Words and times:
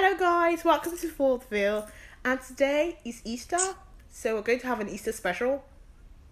Hello, 0.00 0.16
guys. 0.16 0.64
Welcome 0.64 0.96
to 0.98 1.08
Fortville. 1.08 1.90
And 2.24 2.40
today 2.40 2.98
is 3.04 3.20
Easter, 3.24 3.58
so 4.08 4.36
we're 4.36 4.42
going 4.42 4.60
to 4.60 4.68
have 4.68 4.78
an 4.78 4.88
Easter 4.88 5.10
special, 5.10 5.64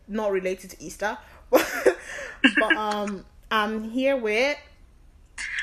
not 0.07 0.31
related 0.31 0.71
to 0.71 0.81
Easter. 0.81 1.19
but 1.51 2.77
um, 2.77 3.27
I'm 3.51 3.91
here 3.91 4.17
with. 4.17 4.57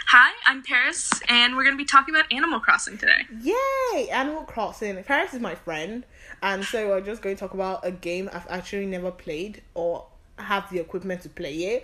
Hi, 0.08 0.34
I'm 0.46 0.64
Paris, 0.64 1.12
and 1.30 1.56
we're 1.56 1.64
going 1.64 1.78
to 1.78 1.82
be 1.82 1.88
talking 1.88 2.14
about 2.14 2.30
Animal 2.30 2.60
Crossing 2.60 2.98
today. 2.98 3.26
Yay! 3.42 4.10
Animal 4.10 4.44
Crossing. 4.44 5.02
Paris 5.06 5.34
is 5.34 5.40
my 5.40 5.56
friend, 5.56 6.04
and 6.42 6.66
so 6.66 6.90
we're 6.90 7.00
just 7.00 7.22
going 7.22 7.38
to 7.38 7.40
talk 7.40 7.54
about 7.54 7.88
a 7.88 7.92
game 7.92 8.30
I've 8.34 8.48
actually 8.50 8.86
never 8.86 9.12
played 9.12 9.62
or 9.76 10.08
have 10.38 10.70
the 10.70 10.80
equipment 10.80 11.22
to 11.22 11.30
play 11.30 11.56
it. 11.56 11.84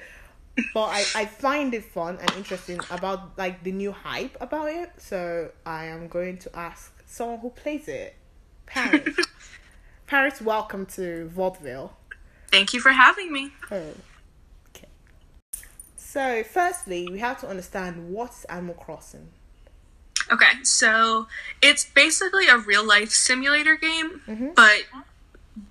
But 0.73 0.89
I, 0.89 1.03
I 1.15 1.25
find 1.25 1.73
it 1.73 1.83
fun 1.85 2.17
and 2.19 2.31
interesting 2.35 2.79
about 2.91 3.37
like 3.37 3.63
the 3.63 3.71
new 3.71 3.91
hype 3.91 4.37
about 4.39 4.69
it. 4.69 4.91
So 4.97 5.51
I 5.65 5.85
am 5.85 6.07
going 6.07 6.37
to 6.39 6.55
ask 6.55 6.93
someone 7.05 7.39
who 7.39 7.49
plays 7.49 7.87
it. 7.87 8.15
Paris. 8.65 9.15
Paris, 10.07 10.41
welcome 10.41 10.85
to 10.87 11.27
Vaudeville. 11.29 11.93
Thank 12.51 12.73
you 12.73 12.79
for 12.79 12.91
having 12.91 13.31
me. 13.31 13.51
Oh. 13.71 13.93
Okay. 14.75 14.87
So 15.97 16.43
firstly, 16.43 17.07
we 17.11 17.19
have 17.19 17.39
to 17.41 17.47
understand 17.47 18.09
what's 18.09 18.43
Animal 18.45 18.75
Crossing. 18.75 19.29
Okay, 20.31 20.63
so 20.63 21.27
it's 21.61 21.85
basically 21.85 22.47
a 22.47 22.57
real 22.57 22.85
life 22.85 23.09
simulator 23.09 23.75
game, 23.75 24.21
mm-hmm. 24.27 24.49
but 24.55 24.83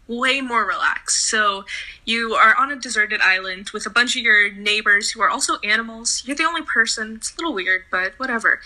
way 0.07 0.41
more 0.41 0.65
relaxed. 0.67 1.29
So 1.29 1.65
you 2.05 2.35
are 2.35 2.55
on 2.57 2.71
a 2.71 2.77
deserted 2.77 3.21
island 3.21 3.71
with 3.73 3.87
a 3.87 3.91
bunch 3.91 4.17
of 4.17 4.23
your 4.23 4.51
neighbors 4.53 5.11
who 5.11 5.21
are 5.21 5.29
also 5.29 5.59
animals. 5.65 6.23
You're 6.27 6.37
the 6.37 6.45
only 6.45 6.63
person. 6.63 7.17
It's 7.17 7.35
a 7.35 7.37
little 7.37 7.55
weird, 7.55 7.85
but 7.91 8.19
whatever. 8.19 8.61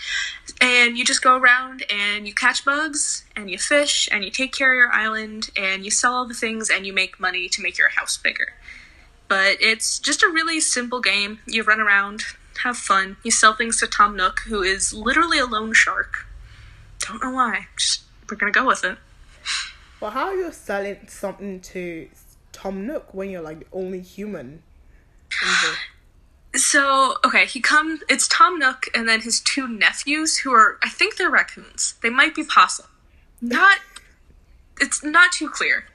And 0.61 0.97
you 0.97 1.05
just 1.05 1.21
go 1.21 1.37
around 1.37 1.83
and 1.91 2.27
you 2.27 2.33
catch 2.33 2.65
bugs 2.65 3.25
and 3.35 3.49
you 3.49 3.57
fish 3.57 4.07
and 4.11 4.23
you 4.23 4.31
take 4.31 4.53
care 4.53 4.71
of 4.71 4.77
your 4.77 4.91
island 4.91 5.49
and 5.55 5.83
you 5.83 5.91
sell 5.91 6.13
all 6.13 6.27
the 6.27 6.33
things 6.33 6.69
and 6.69 6.85
you 6.85 6.93
make 6.93 7.19
money 7.19 7.49
to 7.49 7.61
make 7.61 7.77
your 7.77 7.89
house 7.89 8.17
bigger. 8.17 8.53
But 9.27 9.57
it's 9.59 9.99
just 9.99 10.23
a 10.23 10.29
really 10.29 10.59
simple 10.59 11.01
game. 11.01 11.39
You 11.47 11.63
run 11.63 11.79
around, 11.79 12.21
have 12.63 12.77
fun. 12.77 13.17
You 13.23 13.31
sell 13.31 13.53
things 13.53 13.79
to 13.79 13.87
Tom 13.87 14.15
Nook, 14.15 14.41
who 14.47 14.61
is 14.61 14.93
literally 14.93 15.39
a 15.39 15.45
loan 15.45 15.73
shark. 15.73 16.27
Don't 16.99 17.21
know 17.21 17.31
why. 17.31 17.67
Just 17.77 18.03
we're 18.29 18.37
gonna 18.37 18.51
go 18.51 18.65
with 18.65 18.83
it. 18.83 18.97
But 20.03 20.11
how 20.11 20.25
are 20.25 20.35
you 20.35 20.51
selling 20.51 20.97
something 21.07 21.61
to 21.61 22.09
Tom 22.51 22.85
Nook 22.85 23.13
when 23.13 23.29
you're 23.29 23.41
like 23.41 23.59
the 23.61 23.65
only 23.71 24.01
human? 24.01 24.61
the- 25.29 26.59
So 26.59 27.19
okay, 27.23 27.45
he 27.45 27.61
comes. 27.61 28.01
It's 28.09 28.27
Tom 28.27 28.59
Nook 28.59 28.87
and 28.93 29.07
then 29.07 29.21
his 29.21 29.39
two 29.39 29.65
nephews, 29.65 30.39
who 30.39 30.51
are 30.51 30.77
I 30.83 30.89
think 30.89 31.15
they're 31.15 31.29
raccoons. 31.29 31.95
They 32.03 32.09
might 32.09 32.35
be 32.35 32.43
possum. 32.43 32.87
Not. 33.41 33.77
It's 34.81 35.05
not 35.05 35.31
too 35.31 35.47
clear, 35.47 35.85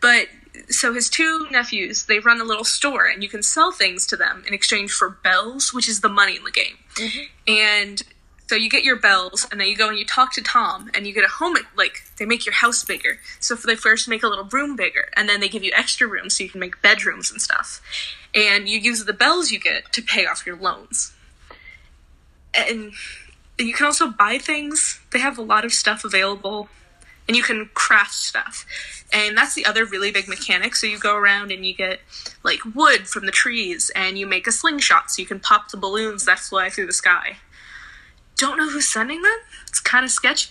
but 0.00 0.28
so 0.68 0.94
his 0.94 1.10
two 1.10 1.48
nephews 1.50 2.06
they 2.06 2.20
run 2.20 2.40
a 2.40 2.44
little 2.44 2.62
store 2.62 3.06
and 3.06 3.20
you 3.20 3.28
can 3.28 3.42
sell 3.42 3.72
things 3.72 4.06
to 4.06 4.16
them 4.16 4.44
in 4.46 4.54
exchange 4.54 4.92
for 4.92 5.10
bells, 5.10 5.74
which 5.74 5.88
is 5.88 6.02
the 6.02 6.08
money 6.08 6.36
in 6.36 6.44
the 6.44 6.52
game. 6.52 6.76
Mm-hmm. 6.94 7.24
And 7.48 8.02
so 8.48 8.54
you 8.54 8.70
get 8.70 8.84
your 8.84 8.96
bells 8.96 9.46
and 9.50 9.60
then 9.60 9.68
you 9.68 9.76
go 9.76 9.88
and 9.88 9.98
you 9.98 10.04
talk 10.04 10.32
to 10.34 10.42
Tom 10.42 10.90
and 10.94 11.06
you 11.06 11.12
get 11.12 11.24
a 11.24 11.28
home 11.28 11.56
like 11.76 12.04
they 12.16 12.24
make 12.24 12.46
your 12.46 12.54
house 12.54 12.84
bigger. 12.84 13.18
So 13.40 13.56
they 13.56 13.74
first 13.74 14.08
make 14.08 14.22
a 14.22 14.28
little 14.28 14.44
room 14.44 14.76
bigger 14.76 15.08
and 15.16 15.28
then 15.28 15.40
they 15.40 15.48
give 15.48 15.64
you 15.64 15.72
extra 15.76 16.06
rooms 16.06 16.36
so 16.36 16.44
you 16.44 16.50
can 16.50 16.60
make 16.60 16.80
bedrooms 16.80 17.30
and 17.30 17.42
stuff. 17.42 17.80
And 18.34 18.68
you 18.68 18.78
use 18.78 19.04
the 19.04 19.12
bells 19.12 19.50
you 19.50 19.58
get 19.58 19.92
to 19.92 20.02
pay 20.02 20.26
off 20.26 20.46
your 20.46 20.56
loans. 20.56 21.12
And 22.54 22.92
you 23.58 23.74
can 23.74 23.86
also 23.86 24.08
buy 24.10 24.38
things. 24.38 25.00
They 25.12 25.18
have 25.18 25.38
a 25.38 25.42
lot 25.42 25.64
of 25.64 25.72
stuff 25.72 26.04
available 26.04 26.68
and 27.26 27.36
you 27.36 27.42
can 27.42 27.68
craft 27.74 28.14
stuff. 28.14 28.64
And 29.12 29.36
that's 29.36 29.54
the 29.54 29.66
other 29.66 29.84
really 29.84 30.12
big 30.12 30.28
mechanic. 30.28 30.76
So 30.76 30.86
you 30.86 30.98
go 30.98 31.16
around 31.16 31.50
and 31.50 31.66
you 31.66 31.74
get 31.74 32.00
like 32.44 32.60
wood 32.74 33.08
from 33.08 33.26
the 33.26 33.32
trees 33.32 33.90
and 33.96 34.16
you 34.16 34.26
make 34.26 34.46
a 34.46 34.52
slingshot 34.52 35.10
so 35.10 35.20
you 35.20 35.26
can 35.26 35.40
pop 35.40 35.70
the 35.70 35.76
balloons 35.76 36.24
that 36.26 36.38
fly 36.38 36.70
through 36.70 36.86
the 36.86 36.92
sky. 36.92 37.38
Don't 38.36 38.58
know 38.58 38.70
who's 38.70 38.88
sending 38.88 39.22
them. 39.22 39.38
It's 39.68 39.80
kind 39.80 40.04
of 40.04 40.10
sketchy. 40.10 40.50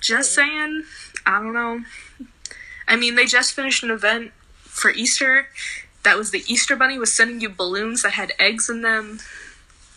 Just 0.00 0.34
saying. 0.34 0.84
I 1.26 1.40
don't 1.40 1.54
know. 1.54 1.82
I 2.86 2.96
mean, 2.96 3.14
they 3.14 3.26
just 3.26 3.54
finished 3.54 3.82
an 3.82 3.90
event 3.90 4.32
for 4.62 4.90
Easter. 4.90 5.48
That 6.02 6.18
was 6.18 6.30
the 6.30 6.44
Easter 6.46 6.76
Bunny 6.76 6.98
was 6.98 7.12
sending 7.12 7.40
you 7.40 7.48
balloons 7.48 8.02
that 8.02 8.12
had 8.12 8.32
eggs 8.38 8.68
in 8.68 8.82
them. 8.82 9.20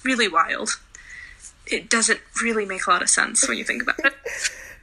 Really 0.03 0.27
wild. 0.27 0.79
It 1.65 1.89
doesn't 1.89 2.21
really 2.41 2.65
make 2.65 2.87
a 2.87 2.89
lot 2.89 3.01
of 3.01 3.09
sense 3.09 3.47
when 3.47 3.57
you 3.57 3.63
think 3.63 3.83
about 3.83 3.99
it. 4.05 4.13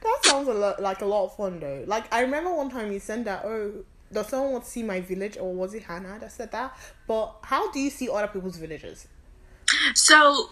That 0.05 0.19
sounds 0.23 0.47
a 0.47 0.53
lot 0.53 0.79
like 0.79 1.01
a 1.01 1.05
lot 1.05 1.25
of 1.25 1.35
fun 1.35 1.59
though. 1.59 1.83
Like 1.87 2.13
I 2.13 2.21
remember 2.21 2.53
one 2.53 2.69
time 2.69 2.91
you 2.91 2.99
sent 2.99 3.25
that. 3.25 3.43
Oh, 3.43 3.71
does 4.13 4.27
someone 4.27 4.51
want 4.51 4.65
to 4.65 4.69
see 4.69 4.83
my 4.83 5.01
village, 5.01 5.35
or 5.35 5.51
was 5.51 5.73
it 5.73 5.81
Hannah 5.81 6.19
that 6.19 6.31
said 6.31 6.51
that? 6.51 6.77
But 7.07 7.37
how 7.41 7.71
do 7.71 7.79
you 7.79 7.89
see 7.89 8.07
other 8.07 8.27
people's 8.27 8.57
villages? 8.57 9.07
So, 9.95 10.49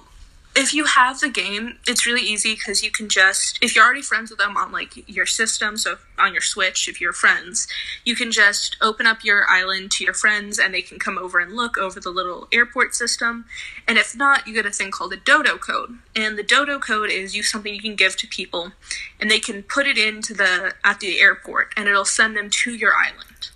if 0.56 0.74
you 0.74 0.86
have 0.86 1.20
the 1.20 1.30
game, 1.30 1.80
it's 1.88 2.06
really 2.06 2.22
easy 2.22 2.54
because 2.54 2.84
you 2.84 2.92
can 2.92 3.10
just, 3.10 3.58
if 3.62 3.76
you're 3.76 3.84
already 3.84 4.04
friends 4.04 4.30
with 4.30 4.38
them 4.38 4.56
on 4.56 4.72
like 4.72 5.10
your 5.10 5.26
system, 5.26 5.78
so 5.78 5.98
on 6.20 6.32
your 6.32 6.42
Switch, 6.42 6.88
if 6.88 7.02
you're 7.02 7.14
friends, 7.14 7.68
you 8.06 8.16
can 8.16 8.32
just 8.32 8.78
open 8.80 9.08
up 9.08 9.24
your 9.24 9.50
island 9.50 9.90
to 9.92 10.04
your 10.04 10.14
friends 10.14 10.60
and 10.60 10.74
they 10.74 10.84
can 10.84 11.00
come 11.00 11.18
over 11.18 11.40
and 11.40 11.54
look 11.54 11.78
over 11.78 12.00
the 12.00 12.12
little 12.12 12.48
airport 12.52 12.94
system. 12.94 13.46
And 13.88 13.98
if 13.98 14.16
not, 14.16 14.48
you 14.48 14.54
get 14.54 14.68
a 14.68 14.72
thing 14.72 14.92
called 14.92 15.14
a 15.14 15.18
dodo 15.18 15.58
code. 15.58 15.98
And 16.16 16.38
the 16.38 16.44
dodo 16.44 16.78
code 16.78 17.10
is 17.10 17.36
you 17.36 17.42
something 17.42 17.74
you 17.74 17.82
can 17.82 17.96
give 17.96 18.16
to 18.18 18.28
people 18.28 18.74
and 19.20 19.32
they 19.32 19.40
can 19.40 19.64
put 19.64 19.88
it 19.88 19.98
into 19.98 20.36
the 20.36 20.74
at 20.84 21.00
the 21.00 21.20
airport 21.20 21.74
and 21.76 21.88
it'll 21.88 22.06
send 22.06 22.38
them 22.38 22.50
to 22.52 22.76
your 22.76 22.94
island. 22.96 23.50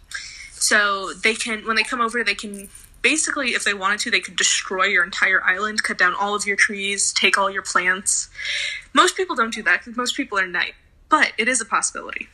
So 0.52 1.14
they 1.14 1.35
can 1.35 1.68
when 1.68 1.75
they 1.75 1.84
come 1.84 2.02
over 2.02 2.24
they 2.24 2.34
can 2.34 2.69
basically 3.02 3.50
if 3.50 3.63
they 3.63 3.74
wanted 3.74 4.00
to 4.00 4.12
they 4.12 4.19
could 4.19 4.35
destroy 4.35 4.85
your 4.85 5.03
entire 5.03 5.44
island, 5.44 5.84
cut 5.84 5.97
down 5.97 6.13
all 6.13 6.35
of 6.35 6.46
your 6.46 6.56
trees, 6.56 7.13
take 7.13 7.38
all 7.38 7.50
your 7.50 7.62
plants. 7.62 8.30
Most 8.94 9.16
people 9.16 9.35
don't 9.35 9.53
do 9.53 9.63
that 9.63 9.80
because 9.80 9.97
most 9.97 10.16
people 10.16 10.38
are 10.38 10.47
nice, 10.47 10.74
but 11.09 11.34
it 11.38 11.47
is 11.47 11.62
a 11.62 11.66
possibility. 11.66 12.28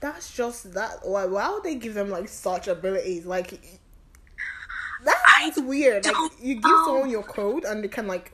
That's 0.00 0.34
just 0.34 0.72
that. 0.74 1.00
Why? 1.02 1.26
Why 1.26 1.50
would 1.50 1.62
they 1.62 1.74
give 1.74 1.94
them 1.94 2.08
like 2.08 2.28
such 2.28 2.68
abilities? 2.68 3.26
Like 3.26 3.60
that's 5.04 5.60
weird. 5.60 6.06
Like 6.06 6.14
you 6.40 6.54
give 6.54 6.64
know. 6.64 6.84
someone 6.86 7.10
your 7.10 7.22
code 7.22 7.64
and 7.64 7.84
they 7.84 7.88
can 7.88 8.06
like 8.06 8.32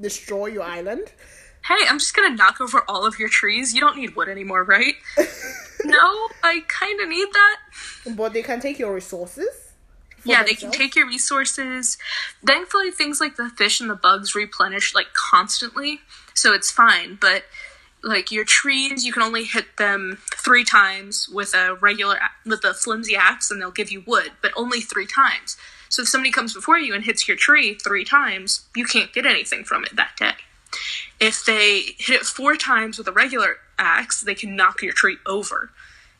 destroy 0.00 0.46
your 0.46 0.62
island. 0.62 1.12
Hey, 1.64 1.86
I'm 1.88 1.98
just 1.98 2.14
gonna 2.14 2.36
knock 2.36 2.60
over 2.60 2.82
all 2.88 3.06
of 3.06 3.18
your 3.18 3.28
trees. 3.28 3.74
You 3.74 3.80
don't 3.80 3.96
need 3.96 4.14
wood 4.14 4.28
anymore, 4.28 4.64
right? 4.64 4.94
no, 5.84 6.28
I 6.42 6.62
kind 6.68 7.00
of 7.00 7.08
need 7.08 7.28
that. 7.32 7.56
But 8.16 8.32
they 8.32 8.42
can 8.42 8.60
take 8.60 8.78
your 8.78 8.94
resources. 8.94 9.63
Yeah, 10.24 10.42
they 10.42 10.54
can 10.54 10.70
take 10.70 10.96
your 10.96 11.06
resources. 11.06 11.98
Thankfully, 12.44 12.90
things 12.90 13.20
like 13.20 13.36
the 13.36 13.50
fish 13.50 13.80
and 13.80 13.90
the 13.90 13.94
bugs 13.94 14.34
replenish 14.34 14.94
like 14.94 15.12
constantly, 15.12 16.00
so 16.34 16.52
it's 16.52 16.70
fine. 16.70 17.18
But 17.20 17.44
like 18.02 18.30
your 18.30 18.44
trees, 18.44 19.04
you 19.04 19.12
can 19.12 19.22
only 19.22 19.44
hit 19.44 19.76
them 19.78 20.18
three 20.34 20.64
times 20.64 21.28
with 21.28 21.54
a 21.54 21.74
regular 21.74 22.18
with 22.44 22.64
a 22.64 22.74
flimsy 22.74 23.16
axe, 23.16 23.50
and 23.50 23.60
they'll 23.60 23.70
give 23.70 23.90
you 23.90 24.02
wood, 24.06 24.32
but 24.42 24.52
only 24.56 24.80
three 24.80 25.06
times. 25.06 25.56
So 25.88 26.02
if 26.02 26.08
somebody 26.08 26.32
comes 26.32 26.54
before 26.54 26.78
you 26.78 26.94
and 26.94 27.04
hits 27.04 27.28
your 27.28 27.36
tree 27.36 27.74
three 27.74 28.04
times, 28.04 28.66
you 28.74 28.84
can't 28.84 29.12
get 29.12 29.26
anything 29.26 29.64
from 29.64 29.84
it 29.84 29.94
that 29.96 30.16
day. 30.16 30.32
If 31.20 31.44
they 31.44 31.82
hit 31.98 32.20
it 32.20 32.26
four 32.26 32.56
times 32.56 32.98
with 32.98 33.06
a 33.06 33.12
regular 33.12 33.58
axe, 33.78 34.20
they 34.20 34.34
can 34.34 34.56
knock 34.56 34.82
your 34.82 34.92
tree 34.92 35.18
over. 35.24 35.70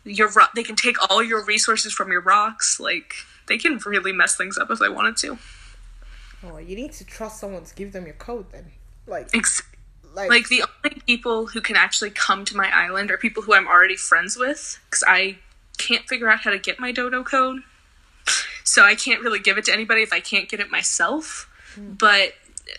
Your 0.04 0.31
ro- 0.31 0.47
they 0.54 0.62
can 0.62 0.76
take 0.76 0.97
all 1.10 1.22
your 1.22 1.44
resources 1.44 1.92
from 1.92 2.12
your 2.12 2.21
rocks. 2.21 2.78
Like 2.78 3.15
they 3.47 3.59
can 3.59 3.78
really 3.87 4.12
mess 4.12 4.37
things 4.37 4.59
up 4.59 4.71
if 4.71 4.78
they 4.78 4.88
wanted 4.88 5.16
to. 5.19 5.38
Oh, 6.44 6.59
you 6.59 6.77
need 6.77 6.93
to 6.93 7.04
trust 7.04 7.41
someone 7.41 7.65
to 7.65 7.74
give 7.74 7.92
them 7.92 8.04
your 8.04 8.15
code 8.15 8.47
then. 8.53 8.72
Like, 9.07 9.34
Ex- 9.34 9.63
like, 10.15 10.30
like 10.30 10.48
the 10.48 10.65
only 10.84 11.01
people 11.07 11.47
who 11.47 11.60
can 11.60 11.77
actually 11.77 12.10
come 12.10 12.45
to 12.45 12.57
my 12.57 12.71
island 12.72 13.10
are 13.10 13.18
people 13.18 13.42
who 13.42 13.54
I'm 13.54 13.66
already 13.66 13.97
friends 13.97 14.36
with 14.36 14.78
because 14.84 15.03
I 15.07 15.39
can't 15.78 16.07
figure 16.09 16.30
out 16.30 16.41
how 16.41 16.51
to 16.51 16.59
get 16.59 16.78
my 16.78 16.92
dodo 16.92 17.22
code. 17.22 17.63
So 18.65 18.83
I 18.83 18.95
can't 18.95 19.21
really 19.21 19.41
give 19.41 19.59
it 19.59 19.65
to 19.66 19.72
anybody 19.72 20.03
if 20.03 20.13
I 20.13 20.21
can't 20.21 20.48
get 20.48 20.59
it 20.60 20.71
myself. 20.71 21.51
Hmm. 21.74 21.92
But 21.92 22.33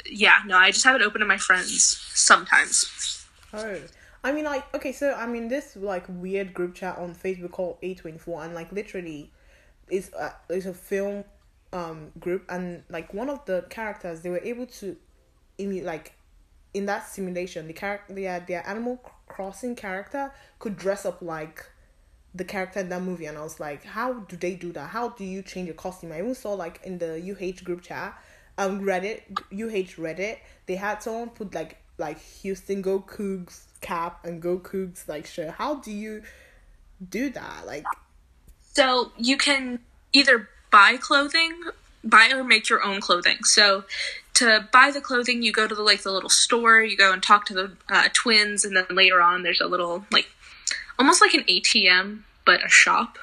yeah, 0.10 0.40
no, 0.46 0.58
I 0.58 0.72
just 0.72 0.84
have 0.84 0.96
it 0.96 1.02
open 1.02 1.22
to 1.22 1.28
my 1.28 1.38
friends 1.38 1.98
sometimes. 2.14 3.28
Oh, 3.54 3.78
I 4.24 4.32
mean, 4.32 4.46
like, 4.46 4.74
okay, 4.74 4.92
so 4.92 5.14
I'm 5.14 5.36
in 5.36 5.48
this 5.48 5.76
like 5.76 6.06
weird 6.10 6.54
group 6.54 6.74
chat 6.74 6.98
on 6.98 7.14
Facebook 7.14 7.52
called 7.52 7.78
A 7.84 7.94
twenty 7.94 8.18
four, 8.18 8.44
and 8.44 8.56
like 8.56 8.72
literally, 8.72 9.30
it's 9.90 10.10
a, 10.14 10.36
it's 10.50 10.66
a 10.66 10.74
film 10.74 11.24
um 11.74 12.12
group, 12.20 12.44
and 12.50 12.84
like 12.90 13.14
one 13.14 13.30
of 13.30 13.44
the 13.46 13.66
characters 13.70 14.22
they 14.22 14.30
were 14.30 14.42
able 14.44 14.66
to, 14.66 14.96
in 15.58 15.84
like, 15.84 16.14
in 16.74 16.86
that 16.86 17.08
simulation, 17.08 17.68
the 17.68 17.74
character 17.74 18.14
their 18.14 18.40
their 18.40 18.68
Animal 18.68 19.02
Crossing 19.28 19.76
character 19.76 20.32
could 20.60 20.78
dress 20.78 21.06
up 21.06 21.22
like 21.22 21.66
the 22.34 22.44
character 22.44 22.82
in 22.82 22.90
that 22.90 23.02
movie, 23.02 23.26
and 23.26 23.38
I 23.38 23.42
was 23.42 23.60
like, 23.60 23.84
how 23.84 24.14
do 24.14 24.36
they 24.36 24.56
do 24.56 24.72
that? 24.74 24.90
How 24.90 25.10
do 25.10 25.24
you 25.24 25.42
change 25.42 25.68
your 25.68 25.76
costume? 25.76 26.12
I 26.12 26.20
even 26.20 26.36
saw 26.36 26.54
like 26.54 26.82
in 26.84 26.98
the 26.98 27.16
UH 27.16 27.64
group 27.64 27.82
chat, 27.82 28.18
um 28.58 28.82
Reddit 28.82 29.22
UH 29.52 30.02
Reddit, 30.02 30.38
they 30.66 30.76
had 30.76 31.02
someone 31.02 31.30
put 31.30 31.54
like 31.56 31.78
like 31.98 32.20
Houston 32.42 32.82
Go 32.82 33.00
Coogs 33.00 33.64
cap 33.82 34.26
and 34.26 34.42
Go 34.42 34.60
Coogs 34.60 35.08
like 35.08 35.26
shirt. 35.26 35.52
How 35.52 35.76
do 35.76 35.92
you 35.92 36.24
do 37.10 37.30
that? 37.30 37.66
Like, 37.66 37.86
So 38.76 39.12
you 39.18 39.38
can 39.38 39.80
either 40.14 40.50
buy 40.72 40.98
clothing, 40.98 41.54
buy 42.04 42.30
or 42.34 42.44
make 42.44 42.70
your 42.70 42.84
own 42.84 43.02
clothing. 43.02 43.44
So 43.44 43.86
to 44.36 44.68
buy 44.72 44.92
the 44.92 45.02
clothing, 45.02 45.42
you 45.42 45.52
go 45.52 45.68
to 45.68 45.74
the 45.74 45.82
like 45.82 46.04
the 46.04 46.12
little 46.12 46.30
store. 46.30 46.82
You 46.82 46.98
go 46.98 47.14
and 47.14 47.24
talk 47.24 47.46
to 47.46 47.54
the 47.54 47.72
uh, 47.90 48.10
twins, 48.14 48.66
and 48.66 48.76
then 48.76 48.86
later 48.92 49.22
on, 49.22 49.44
there's 49.44 49.62
a 49.62 49.68
little 49.68 50.06
like 50.12 50.28
almost 51.00 51.22
like 51.22 51.34
an 51.34 51.44
ATM 51.44 52.22
but 52.46 52.64
a 52.64 52.70
shop. 52.70 53.18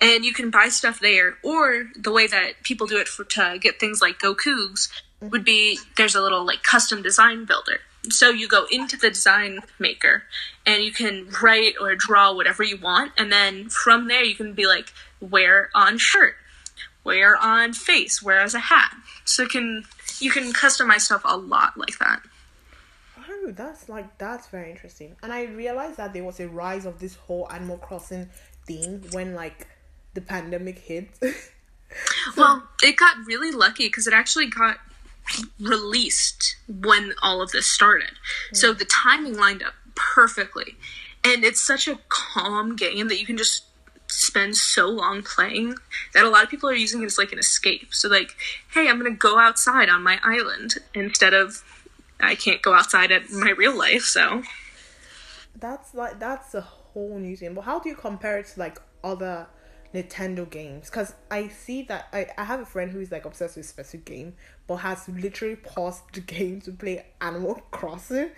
And 0.00 0.24
you 0.24 0.32
can 0.32 0.50
buy 0.50 0.68
stuff 0.68 1.00
there, 1.00 1.38
or 1.42 1.86
the 1.96 2.12
way 2.12 2.26
that 2.26 2.62
people 2.62 2.86
do 2.86 2.98
it 2.98 3.08
for 3.08 3.24
to 3.24 3.58
get 3.60 3.80
things 3.80 4.00
like 4.00 4.18
Go 4.18 4.34
Coogs 4.34 4.90
would 5.20 5.44
be 5.44 5.78
there's 5.96 6.14
a 6.14 6.20
little 6.20 6.44
like 6.44 6.62
custom 6.62 7.02
design 7.02 7.44
builder. 7.44 7.80
So 8.10 8.30
you 8.30 8.48
go 8.48 8.66
into 8.70 8.96
the 8.96 9.10
design 9.10 9.60
maker 9.78 10.24
and 10.64 10.82
you 10.82 10.92
can 10.92 11.28
write 11.42 11.74
or 11.80 11.94
draw 11.94 12.32
whatever 12.34 12.62
you 12.62 12.76
want, 12.76 13.12
and 13.16 13.32
then 13.32 13.68
from 13.68 14.08
there 14.08 14.24
you 14.24 14.34
can 14.34 14.54
be 14.54 14.66
like 14.66 14.92
wear 15.20 15.70
on 15.74 15.98
shirt, 15.98 16.34
wear 17.04 17.36
on 17.36 17.72
face, 17.72 18.22
wear 18.22 18.40
as 18.40 18.54
a 18.54 18.58
hat. 18.58 18.94
So 19.24 19.44
you 19.44 19.48
can 19.48 19.84
you 20.20 20.30
can 20.30 20.52
customize 20.52 21.00
stuff 21.00 21.22
a 21.24 21.36
lot 21.36 21.76
like 21.76 21.98
that. 21.98 22.22
oh, 23.18 23.52
that's 23.52 23.88
like 23.88 24.18
that's 24.18 24.48
very 24.48 24.70
interesting. 24.70 25.16
And 25.22 25.32
I 25.32 25.44
realized 25.44 25.96
that 25.98 26.12
there 26.12 26.24
was 26.24 26.40
a 26.40 26.48
rise 26.48 26.86
of 26.86 26.98
this 26.98 27.14
whole 27.14 27.48
Animal 27.50 27.78
Crossing 27.78 28.28
thing 28.66 29.04
when 29.12 29.34
like 29.34 29.66
the 30.14 30.20
pandemic 30.20 30.78
hit. 30.78 31.08
Well, 32.36 32.64
it 32.82 32.96
got 32.96 33.16
really 33.26 33.52
lucky 33.52 33.86
because 33.86 34.06
it 34.06 34.12
actually 34.12 34.48
got 34.48 34.78
released 35.60 36.56
when 36.68 37.12
all 37.22 37.42
of 37.42 37.50
this 37.52 37.66
started. 37.66 38.12
So 38.52 38.72
the 38.72 38.84
timing 38.84 39.36
lined 39.36 39.62
up 39.62 39.74
perfectly. 39.94 40.76
And 41.24 41.44
it's 41.44 41.60
such 41.60 41.88
a 41.88 41.98
calm 42.08 42.76
game 42.76 43.08
that 43.08 43.18
you 43.18 43.26
can 43.26 43.36
just 43.36 43.64
spend 44.08 44.56
so 44.56 44.86
long 44.86 45.22
playing 45.22 45.74
that 46.14 46.24
a 46.24 46.30
lot 46.30 46.44
of 46.44 46.48
people 46.50 46.68
are 46.68 46.74
using 46.74 47.02
it 47.02 47.06
as 47.06 47.18
like 47.18 47.32
an 47.32 47.38
escape. 47.38 47.92
So 47.92 48.08
like, 48.08 48.36
hey, 48.72 48.88
I'm 48.88 49.00
going 49.00 49.12
to 49.12 49.18
go 49.18 49.38
outside 49.38 49.88
on 49.88 50.02
my 50.02 50.20
island 50.22 50.76
instead 50.94 51.34
of 51.34 51.64
I 52.20 52.34
can't 52.34 52.62
go 52.62 52.74
outside 52.74 53.12
at 53.12 53.30
my 53.30 53.50
real 53.50 53.76
life, 53.76 54.02
so 54.02 54.42
that's 55.58 55.94
like 55.94 56.18
that's 56.18 56.54
a 56.54 56.60
whole 56.62 57.18
new 57.18 57.36
thing. 57.36 57.54
But 57.54 57.62
how 57.62 57.78
do 57.78 57.88
you 57.88 57.94
compare 57.94 58.38
it 58.38 58.46
to 58.48 58.60
like 58.60 58.80
other 59.04 59.46
Nintendo 59.94 60.48
games? 60.48 60.88
Because 60.88 61.14
I 61.30 61.48
see 61.48 61.82
that 61.82 62.08
I, 62.12 62.28
I 62.38 62.44
have 62.44 62.60
a 62.60 62.66
friend 62.66 62.90
who 62.90 63.00
is 63.00 63.12
like 63.12 63.24
obsessed 63.24 63.56
with 63.56 63.66
specific 63.66 64.06
game, 64.06 64.34
but 64.66 64.76
has 64.76 65.08
literally 65.08 65.56
paused 65.56 66.02
the 66.12 66.20
game 66.20 66.60
to 66.62 66.72
play 66.72 67.04
Animal 67.20 67.54
Crossing, 67.70 68.30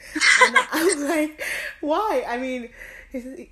and 0.43 0.57
I 0.73 0.85
was 0.85 0.97
like, 1.09 1.43
why? 1.81 2.25
I 2.27 2.37
mean, 2.37 2.69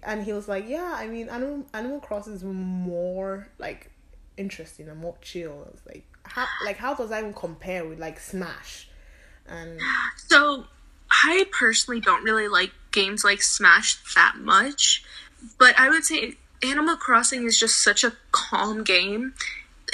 and 0.02 0.25
he 0.25 0.32
was 0.32 0.49
like, 0.49 0.69
yeah, 0.69 0.93
I 0.94 1.06
mean, 1.06 1.28
Animal 1.28 1.64
Animal 1.73 2.00
Crossing 2.00 2.34
is 2.34 2.44
more 2.44 3.49
like 3.58 3.90
interesting 4.37 4.88
and 4.88 5.00
more 5.00 5.17
chill. 5.20 5.67
It's 5.73 5.87
like 5.87 6.05
how 6.25 6.46
like 6.64 6.76
how 6.76 6.94
does 6.94 7.11
that 7.11 7.20
even 7.20 7.34
compare 7.34 7.87
with 7.87 7.99
like 7.99 8.20
Smash? 8.20 8.88
And 9.49 9.81
So, 10.17 10.64
I 11.11 11.46
personally 11.56 12.00
don't 12.00 12.25
really 12.25 12.49
like 12.49 12.72
games 12.90 13.22
like 13.22 13.43
Smash 13.43 13.96
that 14.14 14.34
much, 14.38 15.05
but 15.58 15.79
I 15.79 15.88
would 15.88 16.05
say 16.05 16.34
Animal 16.62 16.96
Crossing 16.96 17.44
is 17.44 17.58
just 17.58 17.82
such 17.82 18.05
a 18.05 18.12
calm 18.32 18.82
game. 18.82 19.34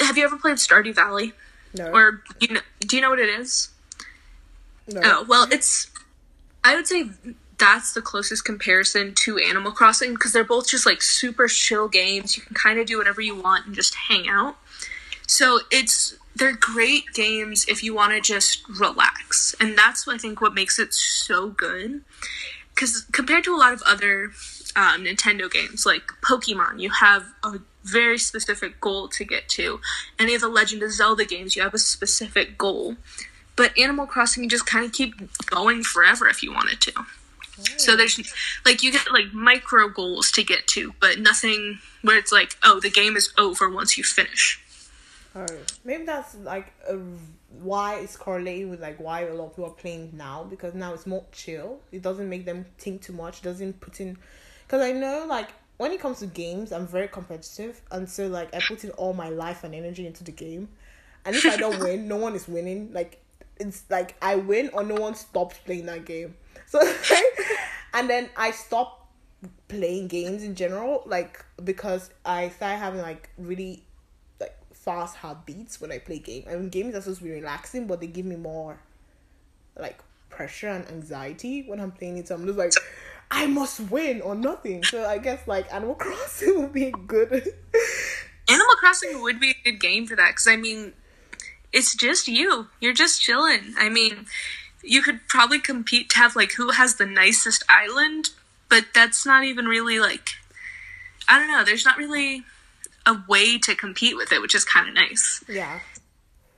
Have 0.00 0.16
you 0.16 0.24
ever 0.24 0.36
played 0.36 0.56
Stardew 0.56 0.94
Valley? 0.94 1.34
No, 1.74 1.90
Or 1.92 2.22
you 2.40 2.48
know, 2.48 2.60
do 2.80 2.96
you 2.96 3.02
know 3.02 3.10
what 3.10 3.18
it 3.18 3.28
is? 3.28 3.68
no. 4.88 5.00
Oh, 5.04 5.26
well, 5.28 5.46
it's 5.50 5.90
I 6.64 6.74
would 6.74 6.86
say 6.86 7.10
that's 7.58 7.92
the 7.92 8.02
closest 8.02 8.44
comparison 8.44 9.14
to 9.14 9.38
Animal 9.38 9.72
Crossing 9.72 10.14
because 10.14 10.32
they're 10.32 10.44
both 10.44 10.68
just 10.68 10.84
like 10.86 11.00
super 11.02 11.46
chill 11.48 11.88
games. 11.88 12.36
You 12.36 12.42
can 12.42 12.54
kind 12.54 12.78
of 12.78 12.86
do 12.86 12.98
whatever 12.98 13.20
you 13.20 13.40
want 13.40 13.66
and 13.66 13.74
just 13.74 13.94
hang 13.94 14.28
out. 14.28 14.56
So 15.26 15.60
it's 15.70 16.16
they're 16.34 16.56
great 16.56 17.04
games 17.14 17.64
if 17.68 17.82
you 17.82 17.94
want 17.94 18.12
to 18.12 18.20
just 18.20 18.62
relax, 18.68 19.54
and 19.60 19.76
that's 19.76 20.08
I 20.08 20.18
think 20.18 20.40
what 20.40 20.54
makes 20.54 20.78
it 20.78 20.92
so 20.92 21.48
good. 21.50 22.02
Because 22.74 23.02
compared 23.12 23.44
to 23.44 23.54
a 23.54 23.58
lot 23.58 23.72
of 23.72 23.82
other 23.86 24.32
um, 24.74 25.04
Nintendo 25.04 25.50
games 25.50 25.84
like 25.84 26.04
Pokemon, 26.22 26.80
you 26.80 26.90
have 26.90 27.26
a 27.44 27.60
very 27.84 28.18
specific 28.18 28.80
goal 28.80 29.08
to 29.08 29.24
get 29.24 29.48
to. 29.50 29.80
Any 30.18 30.34
of 30.34 30.40
the 30.40 30.48
Legend 30.48 30.82
of 30.82 30.92
Zelda 30.92 31.24
games, 31.24 31.56
you 31.56 31.62
have 31.62 31.74
a 31.74 31.78
specific 31.78 32.56
goal. 32.58 32.96
But 33.56 33.76
Animal 33.78 34.06
Crossing, 34.06 34.42
you 34.42 34.48
just 34.48 34.66
kind 34.66 34.84
of 34.84 34.92
keep 34.92 35.14
going 35.46 35.82
forever 35.82 36.26
if 36.26 36.42
you 36.42 36.52
wanted 36.52 36.80
to. 36.82 36.92
So 37.76 37.96
there's 37.96 38.18
like 38.64 38.82
you 38.82 38.90
get 38.90 39.12
like 39.12 39.32
micro 39.32 39.88
goals 39.88 40.30
to 40.32 40.42
get 40.42 40.66
to, 40.68 40.94
but 41.00 41.18
nothing 41.18 41.78
where 42.00 42.18
it's 42.18 42.32
like, 42.32 42.56
oh, 42.62 42.80
the 42.80 42.90
game 42.90 43.16
is 43.16 43.32
over 43.38 43.70
once 43.70 43.98
you 43.98 44.04
finish. 44.04 44.58
Oh, 45.34 45.46
maybe 45.84 46.04
that's 46.04 46.34
like 46.36 46.72
a, 46.88 46.98
why 47.48 47.96
it's 47.96 48.16
correlated 48.16 48.70
with 48.70 48.80
like 48.80 48.98
why 48.98 49.22
a 49.22 49.34
lot 49.34 49.46
of 49.46 49.50
people 49.52 49.66
are 49.66 49.74
playing 49.74 50.10
now 50.14 50.44
because 50.44 50.74
now 50.74 50.92
it's 50.94 51.06
more 51.06 51.24
chill. 51.32 51.80
It 51.90 52.02
doesn't 52.02 52.28
make 52.28 52.44
them 52.44 52.66
think 52.78 53.02
too 53.02 53.12
much. 53.12 53.40
It 53.40 53.44
Doesn't 53.44 53.80
put 53.80 54.00
in 54.00 54.18
because 54.66 54.82
I 54.82 54.92
know 54.92 55.26
like 55.28 55.48
when 55.76 55.92
it 55.92 56.00
comes 56.00 56.20
to 56.20 56.26
games, 56.26 56.72
I'm 56.72 56.86
very 56.86 57.08
competitive, 57.08 57.80
and 57.90 58.08
so 58.08 58.26
like 58.28 58.54
I 58.54 58.60
put 58.60 58.84
in 58.84 58.90
all 58.92 59.14
my 59.14 59.28
life 59.28 59.64
and 59.64 59.74
energy 59.74 60.06
into 60.06 60.24
the 60.24 60.32
game, 60.32 60.68
and 61.24 61.34
if 61.34 61.44
I 61.46 61.56
don't 61.56 61.78
win, 61.84 62.08
no 62.08 62.16
one 62.16 62.34
is 62.34 62.48
winning. 62.48 62.92
Like 62.92 63.22
it's 63.58 63.84
like 63.90 64.16
I 64.22 64.36
win 64.36 64.70
or 64.72 64.82
no 64.82 64.94
one 64.94 65.14
stops 65.14 65.58
playing 65.64 65.86
that 65.86 66.04
game. 66.04 66.34
So 66.66 66.80
and 67.94 68.08
then 68.08 68.30
I 68.36 68.50
stop 68.50 69.10
playing 69.68 70.08
games 70.08 70.42
in 70.42 70.54
general, 70.54 71.02
like 71.06 71.44
because 71.62 72.10
I 72.24 72.50
started 72.50 72.78
having 72.78 73.00
like 73.00 73.30
really 73.38 73.84
like 74.40 74.56
fast 74.72 75.16
heartbeats 75.16 75.80
when 75.80 75.92
I 75.92 75.98
play 75.98 76.18
game. 76.18 76.44
I 76.48 76.54
mean, 76.54 76.68
games 76.68 76.94
are 76.94 77.00
supposed 77.00 77.20
to 77.20 77.24
be 77.24 77.32
relaxing, 77.32 77.86
but 77.86 78.00
they 78.00 78.06
give 78.06 78.26
me 78.26 78.36
more 78.36 78.80
like 79.78 80.00
pressure 80.28 80.68
and 80.68 80.86
anxiety 80.88 81.62
when 81.62 81.80
I'm 81.80 81.92
playing 81.92 82.18
it. 82.18 82.28
So 82.28 82.34
I'm 82.34 82.46
just 82.46 82.58
like, 82.58 82.72
I 83.32 83.46
must 83.46 83.80
win 83.90 84.20
or 84.20 84.34
nothing. 84.34 84.84
So 84.84 85.04
I 85.06 85.18
guess 85.18 85.48
like 85.48 85.72
Animal 85.72 85.94
Crossing 85.98 86.60
would 86.60 86.72
be 86.72 86.92
good. 87.06 87.32
Animal 88.48 88.74
Crossing 88.78 89.22
would 89.22 89.40
be 89.40 89.50
a 89.50 89.64
good 89.64 89.80
game 89.80 90.06
for 90.06 90.14
that 90.16 90.32
because 90.32 90.46
I 90.46 90.56
mean, 90.56 90.92
it's 91.72 91.96
just 91.96 92.28
you. 92.28 92.68
You're 92.80 92.92
just 92.92 93.22
chilling. 93.22 93.74
I 93.78 93.88
mean, 93.88 94.26
you 94.82 95.02
could 95.02 95.20
probably 95.28 95.58
compete 95.58 96.10
to 96.10 96.18
have 96.18 96.36
like 96.36 96.52
who 96.52 96.70
has 96.72 96.96
the 96.96 97.06
nicest 97.06 97.64
island, 97.68 98.30
but 98.68 98.84
that's 98.94 99.24
not 99.24 99.44
even 99.44 99.64
really 99.64 99.98
like 99.98 100.28
I 101.26 101.38
don't 101.38 101.48
know. 101.48 101.64
There's 101.64 101.86
not 101.86 101.96
really 101.96 102.44
a 103.06 103.16
way 103.28 103.58
to 103.58 103.74
compete 103.74 104.16
with 104.16 104.30
it, 104.30 104.42
which 104.42 104.54
is 104.54 104.64
kind 104.64 104.88
of 104.88 104.94
nice. 104.94 105.42
yeah. 105.48 105.80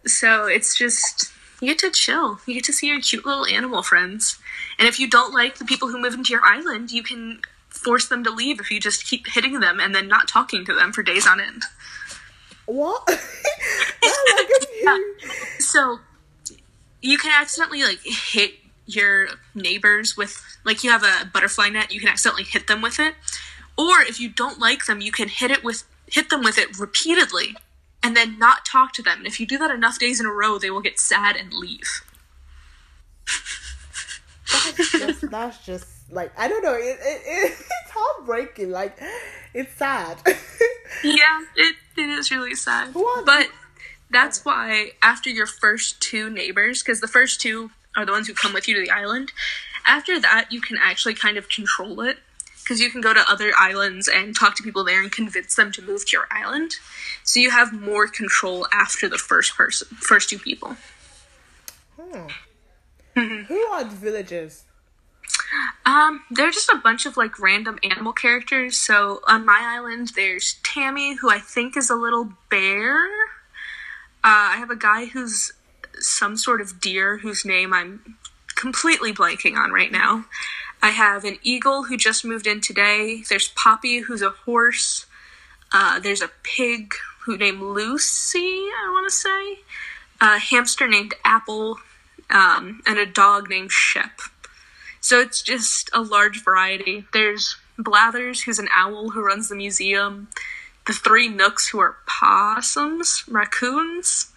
So 0.07 0.47
it's 0.47 0.77
just 0.77 1.33
you 1.65 1.71
get 1.73 1.79
to 1.81 1.91
chill. 1.91 2.41
You 2.47 2.55
get 2.55 2.65
to 2.65 2.73
see 2.73 2.89
your 2.89 3.01
cute 3.01 3.25
little 3.25 3.47
animal 3.47 3.83
friends. 3.83 4.39
And 4.79 4.87
if 4.87 5.01
you 5.01 5.09
don't 5.09 5.33
like 5.33 5.57
the 5.57 5.65
people 5.65 5.89
who 5.89 6.01
move 6.01 6.15
into 6.15 6.33
your 6.33 6.45
island, 6.45 6.91
you 6.91 7.03
can 7.03 7.41
force 7.69 8.09
them 8.09 8.23
to 8.25 8.31
leave 8.31 8.61
if 8.61 8.71
you 8.71 8.79
just 8.79 9.07
keep 9.07 9.27
hitting 9.29 9.61
them 9.61 9.81
and 9.81 9.95
then 9.95 10.07
not 10.07 10.29
talking 10.29 10.65
to 10.67 10.75
them 10.75 10.93
for 10.93 11.03
days 11.03 11.27
on 11.27 11.41
end. 11.41 11.63
What? 12.67 13.09
Like 14.85 15.01
So 15.61 16.01
you 17.01 17.17
can 17.17 17.33
accidentally 17.35 17.83
like 17.85 18.01
hit 18.05 18.53
your 18.85 19.29
neighbors 19.55 20.15
with 20.15 20.43
like 20.65 20.85
you 20.85 20.91
have 20.91 21.03
a 21.03 21.25
butterfly 21.25 21.71
net, 21.71 21.91
you 21.91 22.01
can 22.01 22.11
accidentally 22.11 22.45
hit 22.45 22.67
them 22.67 22.83
with 22.83 23.01
it. 23.01 23.15
Or 23.79 24.03
if 24.03 24.21
you 24.21 24.29
don't 24.29 24.59
like 24.59 24.85
them, 24.85 25.01
you 25.01 25.11
can 25.11 25.29
hit 25.29 25.51
it 25.51 25.65
with 25.65 25.85
hit 26.07 26.29
them 26.29 26.43
with 26.43 26.59
it 26.59 26.79
repeatedly 26.79 27.57
and 28.05 28.15
then 28.15 28.39
not 28.39 28.67
talk 28.67 28.93
to 28.93 29.03
them. 29.03 29.19
And 29.19 29.27
if 29.27 29.41
you 29.41 29.47
do 29.47 29.57
that 29.59 29.71
enough 29.71 29.99
days 29.99 30.21
in 30.21 30.27
a 30.27 30.31
row, 30.31 30.59
they 30.59 30.71
will 30.71 30.83
get 30.83 31.01
sad 31.01 31.37
and 31.37 31.53
leave. 31.53 32.03
that's 34.53 34.93
just 34.93 35.31
that's 35.31 35.65
just 35.65 35.87
like 36.13 36.31
I 36.39 36.47
don't 36.47 36.63
know. 36.63 36.75
It, 36.75 36.99
it, 37.01 37.23
it 37.25 37.53
it's 37.53 37.91
heartbreaking. 37.91 38.71
Like 38.71 39.01
it's 39.55 39.75
sad. 39.75 40.19
Yeah, 41.03 41.45
it, 41.57 41.75
it 41.97 42.09
is 42.09 42.31
really 42.31 42.55
sad. 42.55 42.95
What? 42.95 43.27
But 43.27 43.49
that's 44.11 44.45
why 44.45 44.93
after 45.03 45.29
your 45.29 45.47
first 45.47 46.01
two 46.01 46.31
neighbors, 46.31 46.83
because 46.83 47.01
the 47.01 47.09
first 47.09 47.41
two 47.41 47.73
are 47.97 48.07
the 48.07 48.13
ones 48.13 48.29
who 48.29 48.35
come 48.35 48.55
with 48.55 48.69
you 48.69 48.75
to 48.77 48.81
the 48.81 48.91
island, 48.91 49.33
after 49.87 50.21
that 50.21 50.47
you 50.51 50.61
can 50.61 50.79
actually 50.81 51.15
kind 51.15 51.37
of 51.37 51.49
control 51.49 52.01
it. 52.01 52.19
Because 52.65 52.81
you 52.81 52.91
can 52.91 53.03
go 53.03 53.13
to 53.13 53.31
other 53.31 53.53
islands 53.59 54.09
and 54.09 54.35
talk 54.35 54.57
to 54.57 54.63
people 54.63 54.85
there 54.85 55.03
and 55.03 55.13
convince 55.13 55.55
them 55.55 55.71
to 55.73 55.83
move 55.83 56.07
to 56.07 56.17
your 56.17 56.27
island. 56.31 56.73
So 57.23 57.39
you 57.39 57.51
have 57.51 57.73
more 57.73 58.09
control 58.09 58.67
after 58.73 59.07
the 59.07 59.19
first 59.19 59.55
person, 59.55 59.89
first 60.01 60.31
two 60.31 60.39
people. 60.39 60.77
Hmm. 62.01 62.27
Mm-hmm. 63.17 63.43
Who 63.45 63.61
are 63.67 63.85
the 63.85 63.95
villagers? 63.95 64.65
Um, 65.87 66.23
they're 66.31 66.51
just 66.51 66.71
a 66.71 66.81
bunch 66.83 67.07
of 67.07 67.17
like 67.17 67.39
random 67.39 67.79
animal 67.83 68.13
characters. 68.13 68.77
So 68.77 69.21
on 69.29 69.45
my 69.45 69.61
island, 69.63 70.13
there's 70.17 70.57
Tammy, 70.63 71.17
who 71.17 71.31
I 71.31 71.39
think 71.39 71.77
is 71.77 71.91
a 71.91 71.95
little 71.95 72.33
bear. 72.51 72.97
Uh, 74.25 74.53
I 74.53 74.57
have 74.57 74.71
a 74.71 74.77
guy 74.77 75.07
who's 75.07 75.53
some 76.01 76.37
sort 76.37 76.61
of 76.61 76.81
deer 76.81 77.19
whose 77.19 77.45
name 77.45 77.73
I'm 77.73 78.17
completely 78.55 79.13
blanking 79.13 79.57
on 79.57 79.71
right 79.71 79.93
now. 79.93 80.25
I 80.85 80.91
have 80.91 81.25
an 81.25 81.39
eagle 81.43 81.85
who 81.85 81.97
just 81.97 82.27
moved 82.27 82.47
in 82.47 82.61
today. 82.61 83.23
There's 83.27 83.49
Poppy, 83.49 84.01
who's 84.01 84.21
a 84.21 84.29
horse. 84.29 85.07
Uh, 85.73 85.99
there's 85.99 86.21
a 86.21 86.31
pig 86.43 86.93
who 87.23 87.39
named 87.39 87.63
Lucy, 87.63 88.39
I 88.39 88.91
want 88.93 89.09
to 89.09 89.17
say. 89.17 89.61
A 90.21 90.39
hamster 90.39 90.87
named 90.87 91.15
Apple, 91.25 91.79
um, 92.29 92.83
and 92.87 92.99
a 92.99 93.07
dog 93.07 93.49
named 93.49 93.73
Shep. 93.73 94.21
So 95.01 95.21
it's 95.21 95.41
just 95.41 95.89
a 95.95 96.03
large 96.03 96.45
variety. 96.45 97.07
There's 97.15 97.57
Blathers, 97.79 98.43
who's 98.43 98.59
an 98.59 98.69
owl 98.77 99.09
who 99.09 99.25
runs 99.25 99.49
the 99.49 99.57
museum. 99.57 100.29
The 100.87 100.93
three 100.93 101.29
Nooks, 101.29 101.71
who 101.71 101.79
are 101.79 101.97
possums, 102.07 103.25
raccoons, 103.27 104.33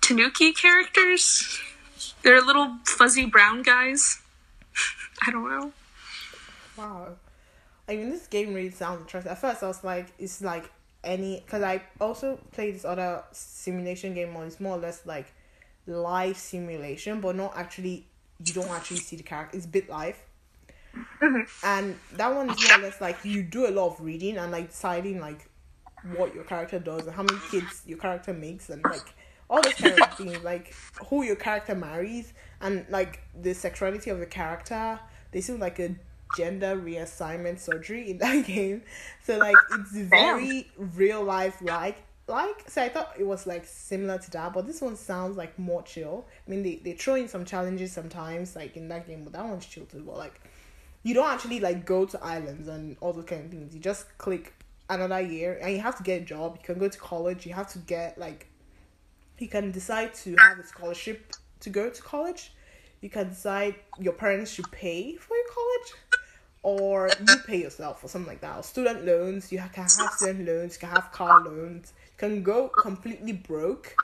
Tanuki 0.00 0.52
characters. 0.52 1.60
They're 2.24 2.42
little 2.42 2.78
fuzzy 2.84 3.24
brown 3.24 3.62
guys. 3.62 4.20
I 5.26 5.30
don't 5.30 5.48
know. 5.48 5.72
Wow. 6.76 7.16
I 7.88 7.96
mean, 7.96 8.10
this 8.10 8.26
game 8.26 8.54
really 8.54 8.70
sounds 8.70 9.00
interesting. 9.00 9.30
At 9.30 9.38
first, 9.38 9.62
I 9.62 9.68
was 9.68 9.84
like, 9.84 10.12
it's 10.18 10.42
like 10.42 10.70
any. 11.04 11.40
Because 11.44 11.62
I 11.62 11.82
also 12.00 12.38
played 12.52 12.74
this 12.74 12.84
other 12.84 13.22
simulation 13.32 14.14
game 14.14 14.34
where 14.34 14.46
it's 14.46 14.60
more 14.60 14.76
or 14.76 14.80
less 14.80 15.06
like 15.06 15.32
live 15.86 16.36
simulation, 16.36 17.20
but 17.20 17.36
not 17.36 17.56
actually, 17.56 18.06
you 18.44 18.52
don't 18.52 18.70
actually 18.70 18.98
see 18.98 19.16
the 19.16 19.22
character. 19.22 19.56
It's 19.56 19.66
BitLife. 19.66 20.16
Mm-hmm. 21.20 21.40
And 21.62 21.98
that 22.14 22.34
one 22.34 22.50
is 22.50 22.68
more 22.68 22.78
or 22.78 22.82
less 22.82 23.00
like 23.00 23.24
you 23.24 23.42
do 23.42 23.68
a 23.68 23.70
lot 23.70 23.88
of 23.88 24.00
reading 24.00 24.38
and 24.38 24.50
like 24.50 24.70
deciding 24.70 25.20
like 25.20 25.48
what 26.16 26.34
your 26.34 26.44
character 26.44 26.78
does 26.78 27.06
and 27.06 27.14
how 27.14 27.22
many 27.22 27.38
kids 27.50 27.82
your 27.86 27.98
character 27.98 28.32
makes 28.32 28.70
and 28.70 28.82
like 28.84 29.14
all 29.48 29.60
those 29.62 29.74
kind 29.74 30.00
of 30.00 30.14
things 30.14 30.42
like 30.42 30.74
who 31.06 31.22
your 31.22 31.36
character 31.36 31.74
marries 31.74 32.32
and 32.60 32.86
like 32.88 33.22
the 33.40 33.52
sexuality 33.54 34.10
of 34.10 34.18
the 34.18 34.26
character 34.26 34.98
they 35.32 35.40
seem 35.40 35.58
like 35.58 35.78
a 35.78 35.94
gender 36.36 36.76
reassignment 36.76 37.58
surgery 37.58 38.10
in 38.10 38.18
that 38.18 38.46
game. 38.46 38.82
So 39.22 39.38
like 39.38 39.56
it's 39.72 39.92
very 39.92 40.70
real 40.76 41.22
life 41.22 41.60
like 41.60 42.02
like 42.28 42.68
so 42.68 42.82
i 42.82 42.88
thought 42.88 43.12
it 43.16 43.24
was 43.24 43.46
like 43.46 43.64
similar 43.64 44.18
to 44.18 44.28
that 44.32 44.52
but 44.52 44.66
this 44.66 44.80
one 44.80 44.96
sounds 44.96 45.36
like 45.36 45.58
more 45.58 45.82
chill. 45.82 46.26
I 46.46 46.50
mean 46.50 46.62
they, 46.62 46.76
they 46.76 46.92
throw 46.92 47.14
in 47.14 47.28
some 47.28 47.44
challenges 47.44 47.92
sometimes 47.92 48.56
like 48.56 48.76
in 48.76 48.88
that 48.88 49.06
game 49.06 49.22
but 49.24 49.32
that 49.34 49.44
one's 49.44 49.66
chill 49.66 49.84
too 49.86 50.02
but 50.04 50.16
like 50.16 50.40
you 51.06 51.14
don't 51.14 51.32
actually 51.32 51.60
like 51.60 51.86
go 51.86 52.04
to 52.04 52.24
islands 52.24 52.66
and 52.66 52.96
all 53.00 53.12
those 53.12 53.26
kind 53.26 53.44
of 53.44 53.50
things. 53.52 53.72
You 53.72 53.80
just 53.80 54.18
click 54.18 54.52
another 54.90 55.20
year 55.20 55.56
and 55.62 55.72
you 55.72 55.80
have 55.80 55.96
to 55.98 56.02
get 56.02 56.22
a 56.22 56.24
job. 56.24 56.58
You 56.60 56.64
can 56.64 56.80
go 56.80 56.88
to 56.88 56.98
college. 56.98 57.46
You 57.46 57.54
have 57.54 57.68
to 57.68 57.78
get 57.78 58.18
like 58.18 58.48
you 59.38 59.46
can 59.46 59.70
decide 59.70 60.14
to 60.14 60.34
have 60.36 60.58
a 60.58 60.66
scholarship 60.66 61.32
to 61.60 61.70
go 61.70 61.90
to 61.90 62.02
college. 62.02 62.52
You 63.02 63.10
can 63.10 63.28
decide 63.28 63.76
your 64.00 64.14
parents 64.14 64.50
should 64.50 64.68
pay 64.72 65.14
for 65.14 65.36
your 65.36 65.46
college, 65.54 65.65
or 66.62 67.10
you 67.26 67.36
pay 67.46 67.60
yourself 67.62 68.02
or 68.04 68.08
something 68.08 68.28
like 68.28 68.40
that. 68.40 68.56
Or 68.58 68.62
student 68.62 69.04
loans, 69.04 69.52
you 69.52 69.58
can 69.58 69.68
have 69.98 70.12
student 70.12 70.46
loans, 70.46 70.74
you 70.74 70.80
can 70.80 70.90
have 70.90 71.12
car 71.12 71.38
loans. 71.44 71.92
You 72.12 72.18
can 72.18 72.42
go 72.42 72.68
completely 72.68 73.32
broke, 73.32 73.98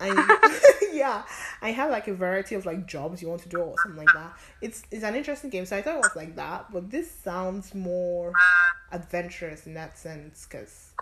and 0.00 0.18
yeah, 0.92 1.24
I 1.62 1.70
have 1.72 1.90
like 1.90 2.08
a 2.08 2.14
variety 2.14 2.54
of 2.54 2.66
like 2.66 2.86
jobs 2.86 3.22
you 3.22 3.28
want 3.28 3.42
to 3.42 3.48
do 3.48 3.60
or 3.60 3.78
something 3.78 3.98
like 3.98 4.12
that. 4.14 4.32
It's 4.60 4.82
it's 4.90 5.04
an 5.04 5.14
interesting 5.14 5.50
game, 5.50 5.66
so 5.66 5.76
I 5.76 5.82
thought 5.82 5.96
it 5.96 6.02
was 6.02 6.16
like 6.16 6.36
that, 6.36 6.70
but 6.72 6.90
this 6.90 7.10
sounds 7.10 7.74
more 7.74 8.32
adventurous 8.92 9.66
in 9.66 9.74
that 9.74 9.98
sense, 9.98 10.46
because 10.48 10.94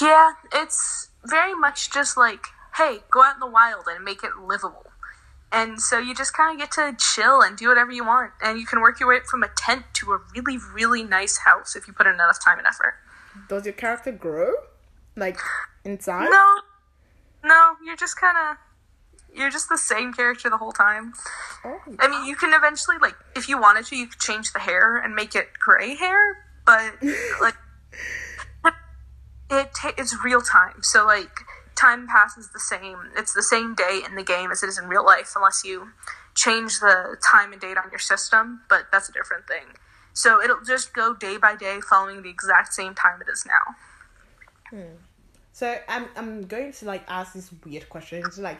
Yeah, 0.00 0.32
it's 0.52 1.10
very 1.24 1.54
much 1.54 1.90
just 1.92 2.16
like, 2.16 2.46
hey, 2.76 2.98
go 3.10 3.22
out 3.22 3.34
in 3.34 3.40
the 3.40 3.46
wild 3.46 3.84
and 3.88 4.04
make 4.04 4.24
it 4.24 4.36
livable. 4.36 4.86
And 5.54 5.80
so 5.80 6.00
you 6.00 6.14
just 6.16 6.36
kind 6.36 6.52
of 6.52 6.58
get 6.58 6.72
to 6.72 6.96
chill 6.98 7.40
and 7.40 7.56
do 7.56 7.68
whatever 7.68 7.92
you 7.92 8.04
want. 8.04 8.32
And 8.42 8.58
you 8.58 8.66
can 8.66 8.80
work 8.80 8.98
your 8.98 9.08
way 9.10 9.18
up 9.18 9.26
from 9.26 9.44
a 9.44 9.48
tent 9.56 9.84
to 9.94 10.10
a 10.12 10.18
really, 10.34 10.58
really 10.72 11.04
nice 11.04 11.38
house 11.38 11.76
if 11.76 11.86
you 11.86 11.92
put 11.92 12.08
in 12.08 12.14
enough 12.14 12.42
time 12.44 12.58
and 12.58 12.66
effort. 12.66 12.94
does 13.48 13.64
your 13.64 13.72
character 13.74 14.10
grow 14.10 14.52
like 15.16 15.38
inside? 15.84 16.28
No, 16.28 16.60
no, 17.44 17.76
you're 17.84 17.96
just 17.96 18.20
kind 18.20 18.36
of. 18.36 18.56
You're 19.36 19.50
just 19.50 19.68
the 19.68 19.78
same 19.78 20.12
character 20.12 20.48
the 20.48 20.58
whole 20.58 20.70
time. 20.72 21.12
Oh, 21.64 21.80
I 21.98 22.06
mean, 22.06 22.24
you 22.24 22.36
can 22.36 22.54
eventually, 22.54 22.98
like, 23.02 23.16
if 23.34 23.48
you 23.48 23.60
wanted 23.60 23.84
to, 23.86 23.96
you 23.96 24.06
could 24.06 24.20
change 24.20 24.52
the 24.52 24.60
hair 24.60 24.96
and 24.96 25.12
make 25.12 25.34
it 25.34 25.48
gray 25.58 25.96
hair, 25.96 26.46
but, 26.64 27.02
like, 27.40 27.56
it 29.50 29.70
ta- 29.74 29.92
it's 29.98 30.14
real 30.24 30.40
time. 30.40 30.82
So, 30.82 31.04
like, 31.04 31.40
time 31.76 32.06
passes 32.06 32.50
the 32.50 32.60
same. 32.60 33.10
It's 33.16 33.32
the 33.32 33.42
same 33.42 33.74
day 33.74 34.00
in 34.06 34.14
the 34.16 34.22
game 34.22 34.50
as 34.50 34.62
it 34.62 34.68
is 34.68 34.78
in 34.78 34.86
real 34.88 35.04
life, 35.04 35.32
unless 35.36 35.64
you 35.64 35.88
change 36.34 36.80
the 36.80 37.16
time 37.30 37.52
and 37.52 37.60
date 37.60 37.76
on 37.76 37.90
your 37.90 37.98
system, 37.98 38.62
but 38.68 38.86
that's 38.90 39.08
a 39.08 39.12
different 39.12 39.46
thing. 39.46 39.76
So, 40.12 40.40
it'll 40.40 40.62
just 40.62 40.94
go 40.94 41.14
day 41.14 41.36
by 41.36 41.56
day 41.56 41.80
following 41.80 42.22
the 42.22 42.30
exact 42.30 42.72
same 42.72 42.94
time 42.94 43.20
it 43.20 43.28
is 43.30 43.44
now. 43.46 43.74
Hmm. 44.70 44.94
So 45.54 45.72
I'm 45.88 46.08
I'm 46.16 46.46
going 46.46 46.72
to 46.72 46.84
like 46.84 47.04
ask 47.06 47.32
this 47.32 47.48
weird 47.64 47.88
question. 47.88 48.24
It's 48.26 48.38
like, 48.38 48.58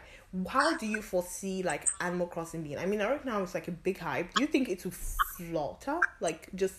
how 0.49 0.77
do 0.77 0.87
you 0.87 1.03
foresee 1.03 1.65
like 1.65 1.89
Animal 2.01 2.29
Crossing 2.29 2.63
being? 2.63 2.79
I 2.79 2.87
mean, 2.87 3.01
right 3.01 3.25
now 3.25 3.43
it's 3.43 3.53
like 3.53 3.67
a 3.67 3.73
big 3.73 3.99
hype. 3.99 4.33
Do 4.33 4.43
you 4.43 4.47
think 4.47 4.69
it 4.69 4.85
will 4.85 4.93
flutter, 4.93 5.99
like 6.21 6.49
just 6.55 6.77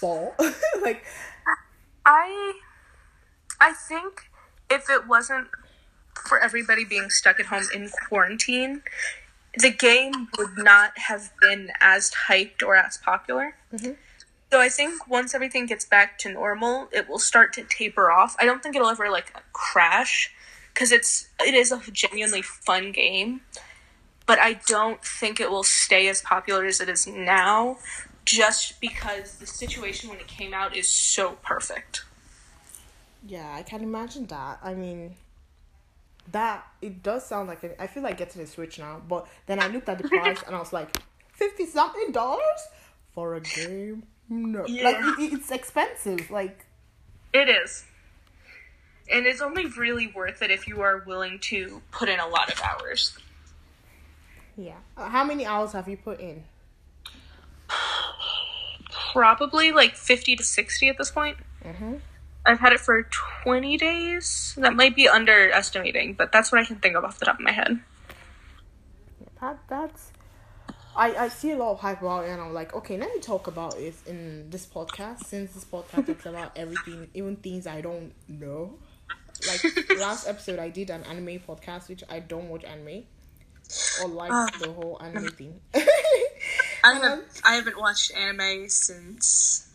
fall, 0.00 0.36
like? 0.82 1.04
I 2.06 2.52
I 3.60 3.72
think 3.72 4.27
if 4.70 4.88
it 4.90 5.06
wasn't 5.06 5.48
for 6.26 6.38
everybody 6.38 6.84
being 6.84 7.10
stuck 7.10 7.40
at 7.40 7.46
home 7.46 7.64
in 7.74 7.88
quarantine, 8.08 8.82
the 9.56 9.70
game 9.70 10.28
would 10.36 10.56
not 10.56 10.96
have 10.98 11.30
been 11.40 11.70
as 11.80 12.12
hyped 12.28 12.62
or 12.62 12.76
as 12.76 12.98
popular. 12.98 13.54
Mm-hmm. 13.72 13.92
So 14.50 14.60
I 14.60 14.68
think 14.68 15.08
once 15.08 15.34
everything 15.34 15.66
gets 15.66 15.84
back 15.84 16.18
to 16.20 16.32
normal, 16.32 16.88
it 16.92 17.08
will 17.08 17.18
start 17.18 17.52
to 17.54 17.64
taper 17.64 18.10
off. 18.10 18.34
I 18.38 18.46
don't 18.46 18.62
think 18.62 18.76
it'll 18.76 18.88
ever 18.88 19.10
like 19.10 19.32
crash 19.52 20.32
because 20.72 20.90
it's 20.90 21.28
it 21.40 21.54
is 21.54 21.70
a 21.70 21.80
genuinely 21.92 22.42
fun 22.42 22.92
game, 22.92 23.42
but 24.26 24.38
I 24.38 24.54
don't 24.66 25.04
think 25.04 25.38
it 25.38 25.50
will 25.50 25.64
stay 25.64 26.08
as 26.08 26.22
popular 26.22 26.64
as 26.64 26.80
it 26.80 26.88
is 26.88 27.06
now 27.06 27.78
just 28.24 28.80
because 28.80 29.36
the 29.36 29.46
situation 29.46 30.08
when 30.10 30.18
it 30.18 30.26
came 30.26 30.54
out 30.54 30.76
is 30.76 30.88
so 30.88 31.32
perfect. 31.42 32.04
Yeah, 33.26 33.52
I 33.54 33.62
can 33.62 33.82
imagine 33.82 34.26
that. 34.26 34.58
I 34.62 34.74
mean, 34.74 35.14
that 36.32 36.66
it 36.80 37.02
does 37.02 37.26
sound 37.26 37.48
like 37.48 37.64
it. 37.64 37.76
I 37.78 37.86
feel 37.86 38.02
like 38.02 38.16
getting 38.18 38.42
a 38.42 38.46
Switch 38.46 38.78
now, 38.78 39.00
but 39.06 39.26
then 39.46 39.60
I 39.60 39.68
looked 39.68 39.88
at 39.88 39.98
the 39.98 40.08
price 40.08 40.42
and 40.46 40.54
I 40.54 40.58
was 40.58 40.72
like, 40.72 40.90
fifty 41.32 41.66
something 41.66 42.12
dollars 42.12 42.68
for 43.14 43.34
a 43.34 43.40
game. 43.40 44.04
No, 44.28 44.60
like 44.62 44.96
it, 45.18 45.32
it's 45.32 45.50
expensive. 45.50 46.30
Like 46.30 46.64
It 47.32 47.48
is. 47.48 47.84
And 49.10 49.24
it's 49.24 49.40
only 49.40 49.64
really 49.66 50.06
worth 50.14 50.42
it 50.42 50.50
if 50.50 50.68
you 50.68 50.82
are 50.82 50.98
willing 51.06 51.38
to 51.38 51.80
put 51.90 52.10
in 52.10 52.20
a 52.20 52.28
lot 52.28 52.52
of 52.52 52.60
hours. 52.60 53.16
yeah, 54.54 54.74
Uh, 54.98 55.08
how 55.08 55.24
many 55.24 55.46
hours 55.46 55.72
have 55.72 55.88
you 55.88 55.96
put 55.96 56.20
in? 56.20 56.44
Probably 59.12 59.72
like 59.72 59.94
50 59.94 60.36
to 60.36 60.44
60 60.44 60.88
at 60.90 60.98
this 60.98 61.10
point. 61.10 61.38
Mm-hmm. 61.64 61.94
I've 62.48 62.60
had 62.60 62.72
it 62.72 62.80
for 62.80 63.02
20 63.42 63.76
days. 63.76 64.54
That 64.56 64.74
might 64.74 64.96
be 64.96 65.06
underestimating, 65.06 66.14
but 66.14 66.32
that's 66.32 66.50
what 66.50 66.62
I 66.62 66.64
can 66.64 66.76
think 66.76 66.96
of 66.96 67.04
off 67.04 67.18
the 67.18 67.26
top 67.26 67.34
of 67.34 67.40
my 67.42 67.52
head. 67.52 67.78
That 69.40 69.58
that's. 69.68 70.12
I, 70.96 71.14
I 71.14 71.28
see 71.28 71.50
a 71.50 71.56
lot 71.56 71.72
of 71.72 71.80
hype 71.80 72.00
about 72.00 72.24
it 72.24 72.30
and 72.30 72.40
I'm 72.40 72.54
like, 72.54 72.74
okay, 72.74 72.96
let 72.96 73.14
me 73.14 73.20
talk 73.20 73.46
about 73.46 73.76
it 73.78 73.94
in 74.06 74.48
this 74.48 74.66
podcast 74.66 75.26
since 75.26 75.52
this 75.52 75.64
podcast 75.64 76.06
talks 76.06 76.26
about 76.26 76.56
everything, 76.56 77.08
even 77.12 77.36
things 77.36 77.66
I 77.66 77.82
don't 77.82 78.14
know. 78.26 78.78
Like 79.46 79.90
last 79.98 80.26
episode 80.26 80.58
I 80.58 80.70
did 80.70 80.88
an 80.90 81.04
anime 81.04 81.40
podcast 81.46 81.88
which 81.88 82.02
I 82.08 82.18
don't 82.18 82.48
watch 82.48 82.64
anime. 82.64 83.04
Or 84.02 84.08
like 84.08 84.32
ah. 84.32 84.48
the 84.58 84.72
whole 84.72 84.98
anime 85.00 85.28
thing. 85.28 85.60
I 85.74 85.84
haven't, 86.94 87.24
I 87.44 87.56
haven't 87.56 87.78
watched 87.78 88.12
anime 88.16 88.70
since 88.70 89.67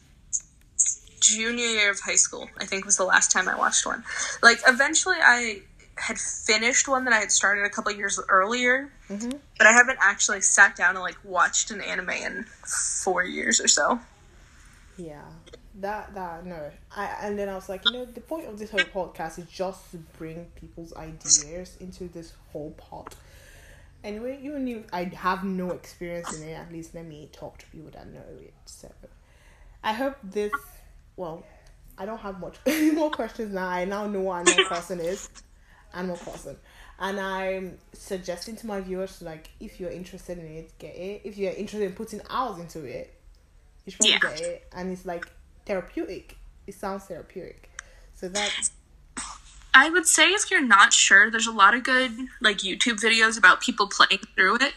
junior 1.24 1.66
year 1.66 1.92
of 1.92 2.00
high 2.00 2.16
school. 2.16 2.50
I 2.58 2.66
think 2.66 2.86
was 2.86 2.98
the 2.98 3.06
last 3.06 3.32
time 3.32 3.48
I 3.48 3.56
watched 3.56 3.86
one. 3.86 4.04
Like 4.42 4.60
eventually, 4.68 5.18
I 5.22 5.62
had 5.96 6.18
finished 6.18 6.88
one 6.88 7.06
that 7.06 7.14
I 7.14 7.20
had 7.20 7.32
started 7.32 7.66
a 7.66 7.70
couple 7.70 7.92
years 7.92 8.20
earlier, 8.30 8.92
mm-hmm. 9.10 9.32
but 9.58 9.68
I 9.68 9.72
haven't 9.72 10.00
actually 10.02 10.42
sat 10.42 10.76
down 10.76 10.96
and 10.96 11.04
like 11.04 11.18
watched 11.24 11.72
an 11.72 11.82
anime 11.82 12.10
in 12.10 12.46
four 13.04 13.24
years 13.24 13.62
or 13.62 13.68
so. 13.68 14.00
Yeah, 14.98 15.22
that 15.80 16.14
that 16.14 16.46
no. 16.46 16.72
I 16.96 17.06
and 17.22 17.38
then 17.38 17.50
I 17.50 17.56
was 17.56 17.70
like, 17.70 17.86
you 17.86 17.92
know, 17.92 18.06
the 18.06 18.22
point 18.22 18.48
of 18.48 18.60
this 18.60 18.72
whole 18.72 18.80
podcast 18.82 19.40
is 19.40 19.48
just 19.48 19.92
to 19.92 19.98
bring 20.18 20.46
people's 20.56 20.94
ideas 20.96 21.78
into 21.80 22.08
this 22.08 22.34
whole 22.52 22.72
pot. 22.72 23.16
Anyway, 24.04 24.38
even 24.44 24.68
if 24.68 24.84
I 24.92 25.06
have 25.06 25.46
no 25.46 25.72
experience 25.72 26.38
in 26.38 26.48
it, 26.50 26.54
at 26.54 26.72
least 26.72 26.94
let 26.94 27.06
me 27.06 27.30
talk 27.32 27.58
to 27.60 27.66
people 27.68 27.90
that 27.92 28.08
know 28.08 28.20
it. 28.42 28.54
So, 28.66 28.92
I 29.84 29.94
hope 29.94 30.18
this. 30.24 30.52
Well, 31.16 31.44
I 31.98 32.06
don't 32.06 32.20
have 32.20 32.40
much 32.40 32.58
more 32.94 33.10
questions 33.12 33.54
now. 33.54 33.68
I 33.68 33.86
now 33.86 34.08
know 34.08 34.22
what 34.22 34.48
Animal 34.48 34.66
Crossing 34.66 35.00
is. 35.00 35.30
Animal 35.94 36.18
Crossing. 36.18 36.58
and 37.00 37.20
I'm 37.20 37.78
suggesting 37.94 38.56
to 38.58 38.68
my 38.68 38.80
viewers 38.82 39.22
like 39.22 39.50
if 39.60 39.80
you're 39.80 39.92
interested 39.92 40.38
in 40.40 40.46
it, 40.46 40.72
get 40.80 40.96
it. 40.96 41.22
If 41.24 41.38
you're 41.38 41.52
interested 41.54 41.86
in 41.86 41.94
putting 41.94 42.22
hours 42.30 42.58
into 42.60 42.84
it, 42.86 43.14
you 43.86 43.92
should 43.92 44.00
probably 44.00 44.14
Yeah. 44.14 44.36
get 44.38 44.42
it. 44.42 44.68
And 44.76 44.92
it's 44.92 45.06
like 45.06 45.28
therapeutic. 45.66 46.38
It 46.66 46.74
sounds 46.76 47.04
therapeutic. 47.06 47.70
So 48.16 48.28
that's 48.30 48.72
I 49.76 49.90
would 49.90 50.06
say 50.08 50.30
if 50.30 50.52
you're 50.52 50.62
not 50.62 50.94
sure, 50.94 51.32
there's 51.32 51.48
a 51.48 51.52
lot 51.52 51.74
of 51.74 51.84
good 51.84 52.12
like 52.42 52.58
YouTube 52.60 53.00
videos 53.02 53.38
about 53.38 53.60
people 53.62 53.88
playing 53.88 54.22
through 54.36 54.56
it. 54.58 54.74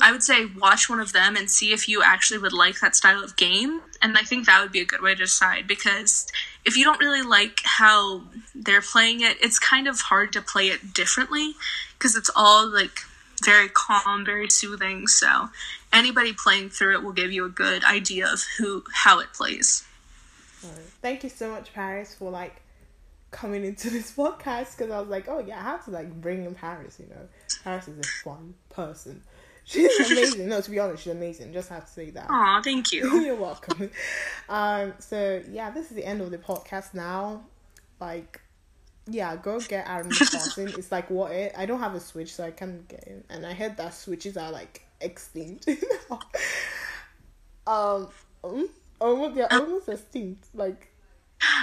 I 0.00 0.12
would 0.12 0.22
say 0.22 0.46
watch 0.46 0.88
one 0.88 1.00
of 1.00 1.12
them 1.12 1.36
and 1.36 1.50
see 1.50 1.72
if 1.72 1.88
you 1.88 2.02
actually 2.02 2.38
would 2.38 2.52
like 2.52 2.80
that 2.80 2.96
style 2.96 3.22
of 3.22 3.36
game. 3.36 3.80
And 4.02 4.18
I 4.18 4.22
think 4.22 4.46
that 4.46 4.60
would 4.60 4.72
be 4.72 4.80
a 4.80 4.84
good 4.84 5.00
way 5.00 5.14
to 5.14 5.22
decide 5.22 5.66
because 5.66 6.26
if 6.64 6.76
you 6.76 6.84
don't 6.84 7.00
really 7.00 7.22
like 7.22 7.60
how 7.64 8.22
they're 8.54 8.82
playing 8.82 9.20
it, 9.20 9.38
it's 9.40 9.58
kind 9.58 9.86
of 9.88 10.00
hard 10.00 10.32
to 10.34 10.42
play 10.42 10.68
it 10.68 10.92
differently 10.92 11.54
because 11.98 12.16
it's 12.16 12.30
all 12.34 12.66
like 12.66 13.00
very 13.44 13.68
calm, 13.68 14.24
very 14.24 14.50
soothing. 14.50 15.06
So 15.06 15.48
anybody 15.92 16.32
playing 16.32 16.70
through 16.70 16.94
it 16.94 17.02
will 17.02 17.12
give 17.12 17.32
you 17.32 17.44
a 17.44 17.50
good 17.50 17.84
idea 17.84 18.26
of 18.30 18.42
who 18.58 18.84
how 18.92 19.18
it 19.20 19.32
plays. 19.32 19.84
thank 21.00 21.22
you 21.22 21.30
so 21.30 21.50
much, 21.50 21.72
Paris, 21.72 22.14
for 22.14 22.30
like 22.30 22.62
coming 23.30 23.64
into 23.64 23.90
this 23.90 24.12
podcast 24.16 24.76
because 24.76 24.90
I 24.90 25.00
was 25.00 25.08
like, 25.08 25.28
oh 25.28 25.38
yeah, 25.38 25.58
I 25.58 25.62
have 25.62 25.84
to 25.86 25.90
like 25.90 26.12
bring 26.20 26.44
in 26.44 26.54
Paris. 26.54 26.98
You 27.00 27.08
know, 27.08 27.28
Paris 27.64 27.88
is 27.88 27.98
a 27.98 28.24
fun 28.24 28.54
person. 28.70 29.22
She's 29.68 30.10
amazing. 30.12 30.48
no, 30.48 30.60
to 30.60 30.70
be 30.70 30.78
honest, 30.78 31.02
she's 31.02 31.12
amazing. 31.12 31.52
Just 31.52 31.68
have 31.70 31.86
to 31.86 31.92
say 31.92 32.10
that. 32.10 32.26
Aw, 32.30 32.62
thank 32.62 32.92
you. 32.92 33.20
You're 33.24 33.34
welcome. 33.34 33.90
Um, 34.48 34.94
so 35.00 35.42
yeah, 35.50 35.70
this 35.72 35.90
is 35.90 35.96
the 35.96 36.04
end 36.04 36.20
of 36.20 36.30
the 36.30 36.38
podcast 36.38 36.94
now. 36.94 37.42
Like, 38.00 38.40
yeah, 39.08 39.34
go 39.34 39.58
get 39.58 39.88
Animal 39.88 40.12
Crossing. 40.16 40.68
It's 40.78 40.92
like 40.92 41.10
what 41.10 41.32
it. 41.32 41.52
I 41.58 41.66
don't 41.66 41.80
have 41.80 41.96
a 41.96 42.00
Switch, 42.00 42.32
so 42.32 42.44
I 42.44 42.52
can't 42.52 42.86
get 42.86 43.02
it. 43.08 43.26
And 43.28 43.44
I 43.44 43.54
heard 43.54 43.76
that 43.78 43.92
Switches 43.92 44.36
are 44.36 44.52
like 44.52 44.86
extinct. 45.00 45.68
um, 47.66 48.08
um, 48.44 48.68
almost 49.00 49.34
they're 49.34 49.52
almost 49.52 49.88
extinct. 49.88 50.46
Like, 50.54 50.92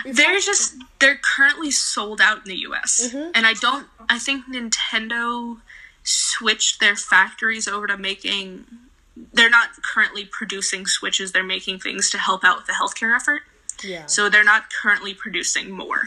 it's 0.05 0.17
They're 0.17 0.39
just 0.41 0.75
they're 0.99 1.19
currently 1.23 1.71
sold 1.71 2.19
out 2.19 2.39
in 2.39 2.49
the 2.49 2.57
US. 2.67 3.11
Mhm. 3.13 3.31
And 3.33 3.47
I 3.47 3.53
don't 3.53 3.87
I 4.09 4.19
think 4.19 4.45
Nintendo 4.47 5.61
switched 6.03 6.79
their 6.79 6.95
factories 6.95 7.67
over 7.67 7.87
to 7.87 7.97
making 7.97 8.65
they're 9.33 9.49
not 9.49 9.69
currently 9.83 10.25
producing 10.25 10.85
switches, 10.85 11.31
they're 11.31 11.43
making 11.43 11.79
things 11.79 12.09
to 12.11 12.17
help 12.17 12.43
out 12.43 12.57
with 12.57 12.65
the 12.65 12.73
healthcare 12.73 13.15
effort. 13.15 13.43
yeah. 13.83 14.05
So 14.07 14.29
they're 14.29 14.43
not 14.43 14.65
currently 14.81 15.13
producing 15.13 15.71
more. 15.71 16.03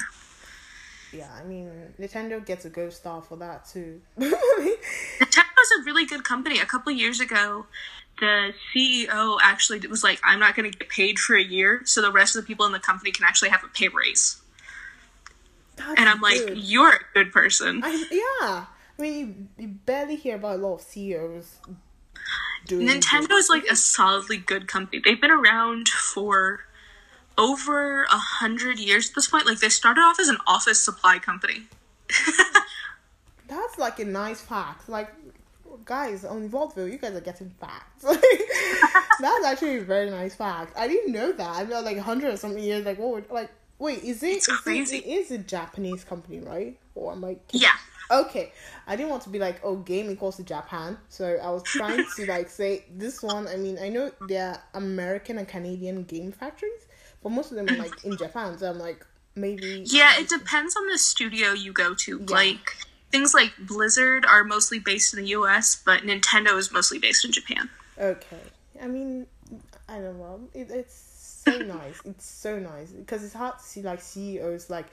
yeah, 1.12 1.30
I 1.38 1.44
mean, 1.44 1.70
Nintendo 2.00 2.44
gets 2.44 2.64
a 2.64 2.70
Go 2.70 2.90
Star 2.90 3.22
for 3.22 3.36
that 3.36 3.66
too. 3.66 4.00
Nintendo's 4.18 5.72
a 5.80 5.84
really 5.84 6.04
good 6.04 6.24
company. 6.24 6.58
A 6.58 6.66
couple 6.66 6.92
years 6.92 7.20
ago, 7.20 7.66
the 8.18 8.52
CEO 8.74 9.38
actually 9.42 9.86
was 9.86 10.02
like, 10.02 10.20
I'm 10.24 10.40
not 10.40 10.56
going 10.56 10.70
to 10.70 10.76
get 10.76 10.88
paid 10.88 11.18
for 11.18 11.36
a 11.36 11.42
year, 11.42 11.82
so 11.84 12.02
the 12.02 12.12
rest 12.12 12.34
of 12.34 12.42
the 12.42 12.46
people 12.46 12.66
in 12.66 12.72
the 12.72 12.80
company 12.80 13.12
can 13.12 13.24
actually 13.24 13.50
have 13.50 13.62
a 13.62 13.68
pay 13.68 13.88
raise. 13.88 14.40
That's 15.76 15.94
And 15.96 16.08
I'm 16.08 16.20
like, 16.20 16.40
you're 16.54 16.94
a 16.94 17.00
good 17.14 17.32
person. 17.32 17.82
I, 17.84 18.04
yeah. 18.10 18.64
I 18.98 19.02
mean, 19.02 19.48
you, 19.58 19.64
you 19.64 19.68
barely 19.84 20.16
hear 20.16 20.36
about 20.36 20.56
a 20.56 20.62
lot 20.62 20.74
of 20.76 20.80
CEOs 20.82 21.58
doing 22.66 22.86
is 23.38 23.48
like 23.50 23.64
a 23.70 23.76
solidly 23.76 24.36
good 24.38 24.66
company. 24.68 25.00
They've 25.04 25.20
been 25.20 25.30
around 25.30 25.88
for 25.88 26.60
over 27.38 28.04
a 28.04 28.16
hundred 28.16 28.78
years 28.78 29.10
at 29.10 29.14
this 29.14 29.28
point. 29.28 29.46
Like 29.46 29.58
they 29.58 29.68
started 29.68 30.00
off 30.00 30.18
as 30.18 30.28
an 30.28 30.38
office 30.46 30.80
supply 30.80 31.18
company. 31.18 31.64
That's 33.48 33.78
like 33.78 34.00
a 34.00 34.04
nice 34.04 34.40
fact. 34.40 34.88
Like, 34.88 35.12
guys 35.84 36.24
on 36.24 36.48
Vaultville, 36.48 36.90
you 36.90 36.98
guys 36.98 37.14
are 37.14 37.20
getting 37.20 37.50
facts. 37.60 38.02
That's 39.20 39.44
actually 39.44 39.78
a 39.78 39.82
very 39.82 40.10
nice 40.10 40.34
fact. 40.34 40.76
I 40.76 40.88
didn't 40.88 41.12
know 41.12 41.32
that. 41.32 41.48
I 41.56 41.64
mean, 41.64 41.84
like 41.84 41.98
hundred 41.98 42.32
or 42.34 42.36
something 42.36 42.62
years. 42.62 42.84
Like, 42.84 42.98
what? 42.98 43.12
Would, 43.12 43.30
like, 43.30 43.50
wait, 43.78 44.02
is 44.02 44.22
it? 44.22 44.36
It's 44.36 44.48
is 44.66 44.92
it- 44.92 45.04
it 45.04 45.08
is 45.08 45.30
a 45.30 45.38
Japanese 45.38 46.02
company, 46.04 46.40
right? 46.40 46.76
Or 46.94 47.12
am 47.12 47.24
I? 47.24 47.36
Yeah. 47.52 47.76
Okay, 48.10 48.52
I 48.86 48.96
didn't 48.96 49.10
want 49.10 49.22
to 49.24 49.30
be 49.30 49.38
like, 49.38 49.60
oh, 49.64 49.76
game 49.76 50.10
equals 50.10 50.36
to 50.36 50.44
Japan. 50.44 50.96
So 51.08 51.38
I 51.42 51.50
was 51.50 51.62
trying 51.64 52.04
to 52.16 52.26
like 52.26 52.48
say 52.48 52.84
this 52.94 53.22
one. 53.22 53.48
I 53.48 53.56
mean, 53.56 53.78
I 53.80 53.88
know 53.88 54.10
they're 54.28 54.58
American 54.74 55.38
and 55.38 55.48
Canadian 55.48 56.04
game 56.04 56.32
factories, 56.32 56.86
but 57.22 57.30
most 57.30 57.50
of 57.50 57.56
them 57.56 57.68
are 57.68 57.82
like 57.82 58.04
in 58.04 58.16
Japan. 58.16 58.56
So 58.58 58.70
I'm 58.70 58.78
like, 58.78 59.04
maybe. 59.34 59.82
Yeah, 59.86 60.18
it 60.18 60.28
depends 60.28 60.76
on 60.76 60.86
the 60.86 60.98
studio 60.98 61.52
you 61.52 61.72
go 61.72 61.94
to. 61.94 62.18
Like 62.18 62.76
things 63.10 63.34
like 63.34 63.52
Blizzard 63.58 64.24
are 64.24 64.44
mostly 64.44 64.78
based 64.78 65.14
in 65.14 65.22
the 65.22 65.30
US, 65.30 65.80
but 65.84 66.02
Nintendo 66.02 66.56
is 66.56 66.72
mostly 66.72 66.98
based 66.98 67.24
in 67.24 67.32
Japan. 67.32 67.68
Okay. 67.98 68.40
I 68.82 68.86
mean, 68.86 69.26
I 69.88 70.00
don't 70.00 70.18
know. 70.18 70.40
It, 70.54 70.70
it's 70.70 71.42
so 71.44 71.58
nice. 71.58 72.00
It's 72.04 72.26
so 72.26 72.58
nice 72.58 72.90
because 72.90 73.24
it's 73.24 73.34
hard 73.34 73.58
to 73.58 73.64
see 73.64 73.82
like 73.82 74.00
CEOs 74.00 74.70
like 74.70 74.86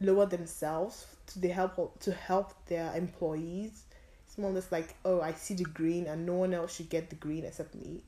lower 0.00 0.26
themselves 0.26 1.06
to 1.28 1.38
the 1.38 1.48
help 1.48 2.00
to 2.00 2.12
help 2.12 2.54
their 2.66 2.94
employees. 2.94 3.84
It's 4.26 4.38
more 4.38 4.50
or 4.50 4.54
less 4.54 4.72
like, 4.72 4.94
oh, 5.04 5.20
I 5.20 5.32
see 5.32 5.54
the 5.54 5.64
green, 5.64 6.06
and 6.06 6.26
no 6.26 6.34
one 6.34 6.54
else 6.54 6.76
should 6.76 6.90
get 6.90 7.10
the 7.10 7.16
green 7.16 7.44
except 7.44 7.74
me. 7.74 8.02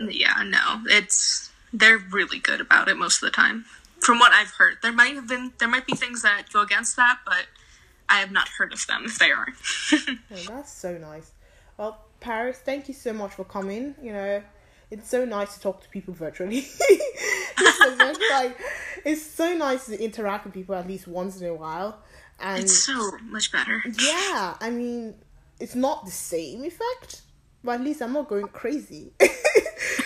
Yeah, 0.00 0.42
no, 0.44 0.82
it's 0.86 1.50
they're 1.72 1.98
really 1.98 2.38
good 2.38 2.60
about 2.60 2.88
it 2.88 2.96
most 2.96 3.22
of 3.22 3.30
the 3.30 3.36
time. 3.36 3.64
From 4.00 4.18
what 4.18 4.32
I've 4.32 4.52
heard, 4.52 4.78
there 4.82 4.92
might 4.92 5.14
have 5.14 5.28
been 5.28 5.52
there 5.58 5.68
might 5.68 5.86
be 5.86 5.94
things 5.94 6.22
that 6.22 6.44
go 6.52 6.62
against 6.62 6.96
that, 6.96 7.18
but 7.24 7.46
I 8.08 8.18
have 8.20 8.32
not 8.32 8.48
heard 8.48 8.72
of 8.72 8.86
them 8.86 9.04
if 9.04 9.18
they 9.18 9.30
are. 9.30 9.48
Oh, 10.32 10.44
that's 10.48 10.72
so 10.72 10.96
nice. 10.96 11.32
Well, 11.76 11.98
Paris, 12.20 12.58
thank 12.58 12.88
you 12.88 12.94
so 12.94 13.12
much 13.12 13.32
for 13.32 13.44
coming. 13.44 13.94
You 14.02 14.12
know, 14.12 14.42
it's 14.90 15.08
so 15.08 15.24
nice 15.24 15.54
to 15.54 15.60
talk 15.60 15.82
to 15.82 15.88
people 15.88 16.14
virtually. 16.14 16.66
it's, 17.58 17.78
so 17.78 17.96
much, 17.96 18.18
like, 18.32 18.58
it's 19.04 19.22
so 19.22 19.54
nice 19.54 19.86
to 19.86 20.02
interact 20.02 20.44
with 20.44 20.54
people 20.54 20.74
at 20.74 20.86
least 20.86 21.06
once 21.08 21.40
in 21.40 21.46
a 21.46 21.54
while. 21.54 21.98
And 22.38 22.62
it's 22.62 22.84
so 22.84 23.12
much 23.24 23.52
better. 23.52 23.82
yeah, 23.98 24.56
I 24.60 24.70
mean, 24.70 25.14
it's 25.58 25.74
not 25.74 26.04
the 26.06 26.10
same 26.10 26.64
effect, 26.64 27.22
but 27.62 27.72
at 27.72 27.80
least 27.82 28.00
I'm 28.00 28.12
not 28.12 28.28
going 28.28 28.48
crazy. 28.48 29.12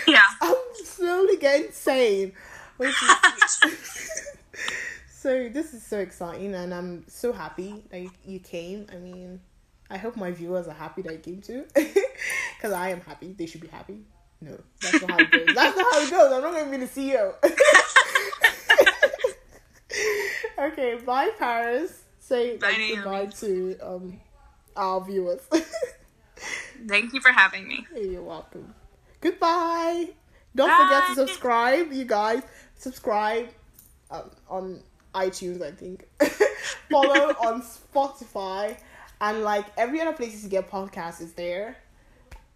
Yeah. 0.06 0.22
I'm 0.40 0.54
slowly 0.84 1.36
getting 1.36 1.72
sane. 1.72 2.32
Which 2.76 2.90
is, 2.90 4.20
so 5.10 5.48
this 5.48 5.74
is 5.74 5.84
so 5.84 5.98
exciting, 5.98 6.54
and 6.54 6.74
I'm 6.74 7.04
so 7.08 7.32
happy 7.32 7.84
that 7.90 8.00
you, 8.00 8.10
you 8.24 8.40
came. 8.40 8.86
I 8.92 8.96
mean, 8.96 9.40
I 9.88 9.96
hope 9.96 10.16
my 10.16 10.32
viewers 10.32 10.66
are 10.66 10.74
happy 10.74 11.02
that 11.02 11.12
you 11.12 11.18
came 11.18 11.40
too, 11.40 11.64
because 11.74 12.72
I 12.72 12.88
am 12.88 13.00
happy. 13.00 13.32
They 13.32 13.46
should 13.46 13.60
be 13.60 13.68
happy. 13.68 14.00
No, 14.44 14.60
that's 14.80 15.00
not 15.00 15.10
how 15.10 15.18
it 15.18 15.30
goes. 15.30 15.54
That's 15.54 15.76
not 15.76 15.94
how 15.94 16.00
it 16.02 16.10
goes. 16.10 16.32
I'm 16.32 16.42
not 16.42 16.52
going 16.52 16.70
to 16.70 16.78
be 16.78 16.84
the 16.84 16.90
CEO. 16.90 17.34
okay, 20.72 20.96
bye, 20.96 21.30
Paris. 21.38 22.02
Say 22.18 22.58
Bye, 22.58 22.68
like, 22.68 22.94
goodbye 22.94 23.26
to 23.40 23.78
um 23.82 24.20
our 24.76 25.02
viewers. 25.02 25.40
Thank 26.86 27.14
you 27.14 27.20
for 27.20 27.32
having 27.32 27.66
me. 27.66 27.86
You're 27.96 28.22
welcome. 28.22 28.74
Goodbye. 29.20 30.10
Don't 30.54 30.70
forget 30.70 31.08
to 31.08 31.14
subscribe, 31.14 31.92
you 31.92 32.04
guys. 32.04 32.42
Subscribe 32.76 33.48
um, 34.10 34.30
on 34.48 34.82
iTunes, 35.14 35.62
I 35.62 35.70
think. 35.70 36.06
Follow 36.90 37.34
on 37.42 37.62
Spotify. 37.62 38.76
And 39.20 39.42
like 39.42 39.64
every 39.78 40.00
other 40.00 40.12
place 40.12 40.42
you 40.42 40.50
get 40.50 40.70
podcasts 40.70 41.22
is 41.22 41.32
there. 41.32 41.78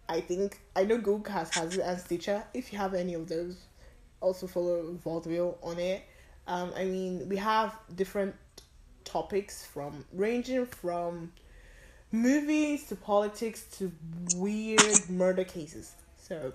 I 0.09 0.21
think 0.21 0.59
I 0.75 0.83
know 0.85 0.97
Google 0.97 1.31
has 1.31 1.53
has 1.53 1.77
it 1.77 1.81
and 1.81 1.99
Stitcher. 1.99 2.43
If 2.53 2.73
you 2.73 2.79
have 2.79 2.95
any 2.95 3.13
of 3.13 3.29
those, 3.29 3.57
also 4.19 4.47
follow 4.47 4.91
Vaudeville 5.03 5.57
on 5.61 5.79
it. 5.79 6.03
Um, 6.47 6.73
I 6.75 6.83
mean, 6.85 7.29
we 7.29 7.37
have 7.37 7.79
different 7.95 8.35
topics 9.05 9.65
from 9.65 10.05
ranging 10.11 10.65
from 10.65 11.31
movies 12.11 12.87
to 12.87 12.95
politics 12.95 13.65
to 13.77 13.91
weird 14.35 15.09
murder 15.09 15.43
cases. 15.43 15.93
So 16.17 16.53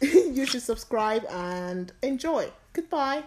you 0.00 0.46
should 0.46 0.62
subscribe 0.62 1.24
and 1.30 1.92
enjoy. 2.02 2.50
Goodbye. 2.72 3.22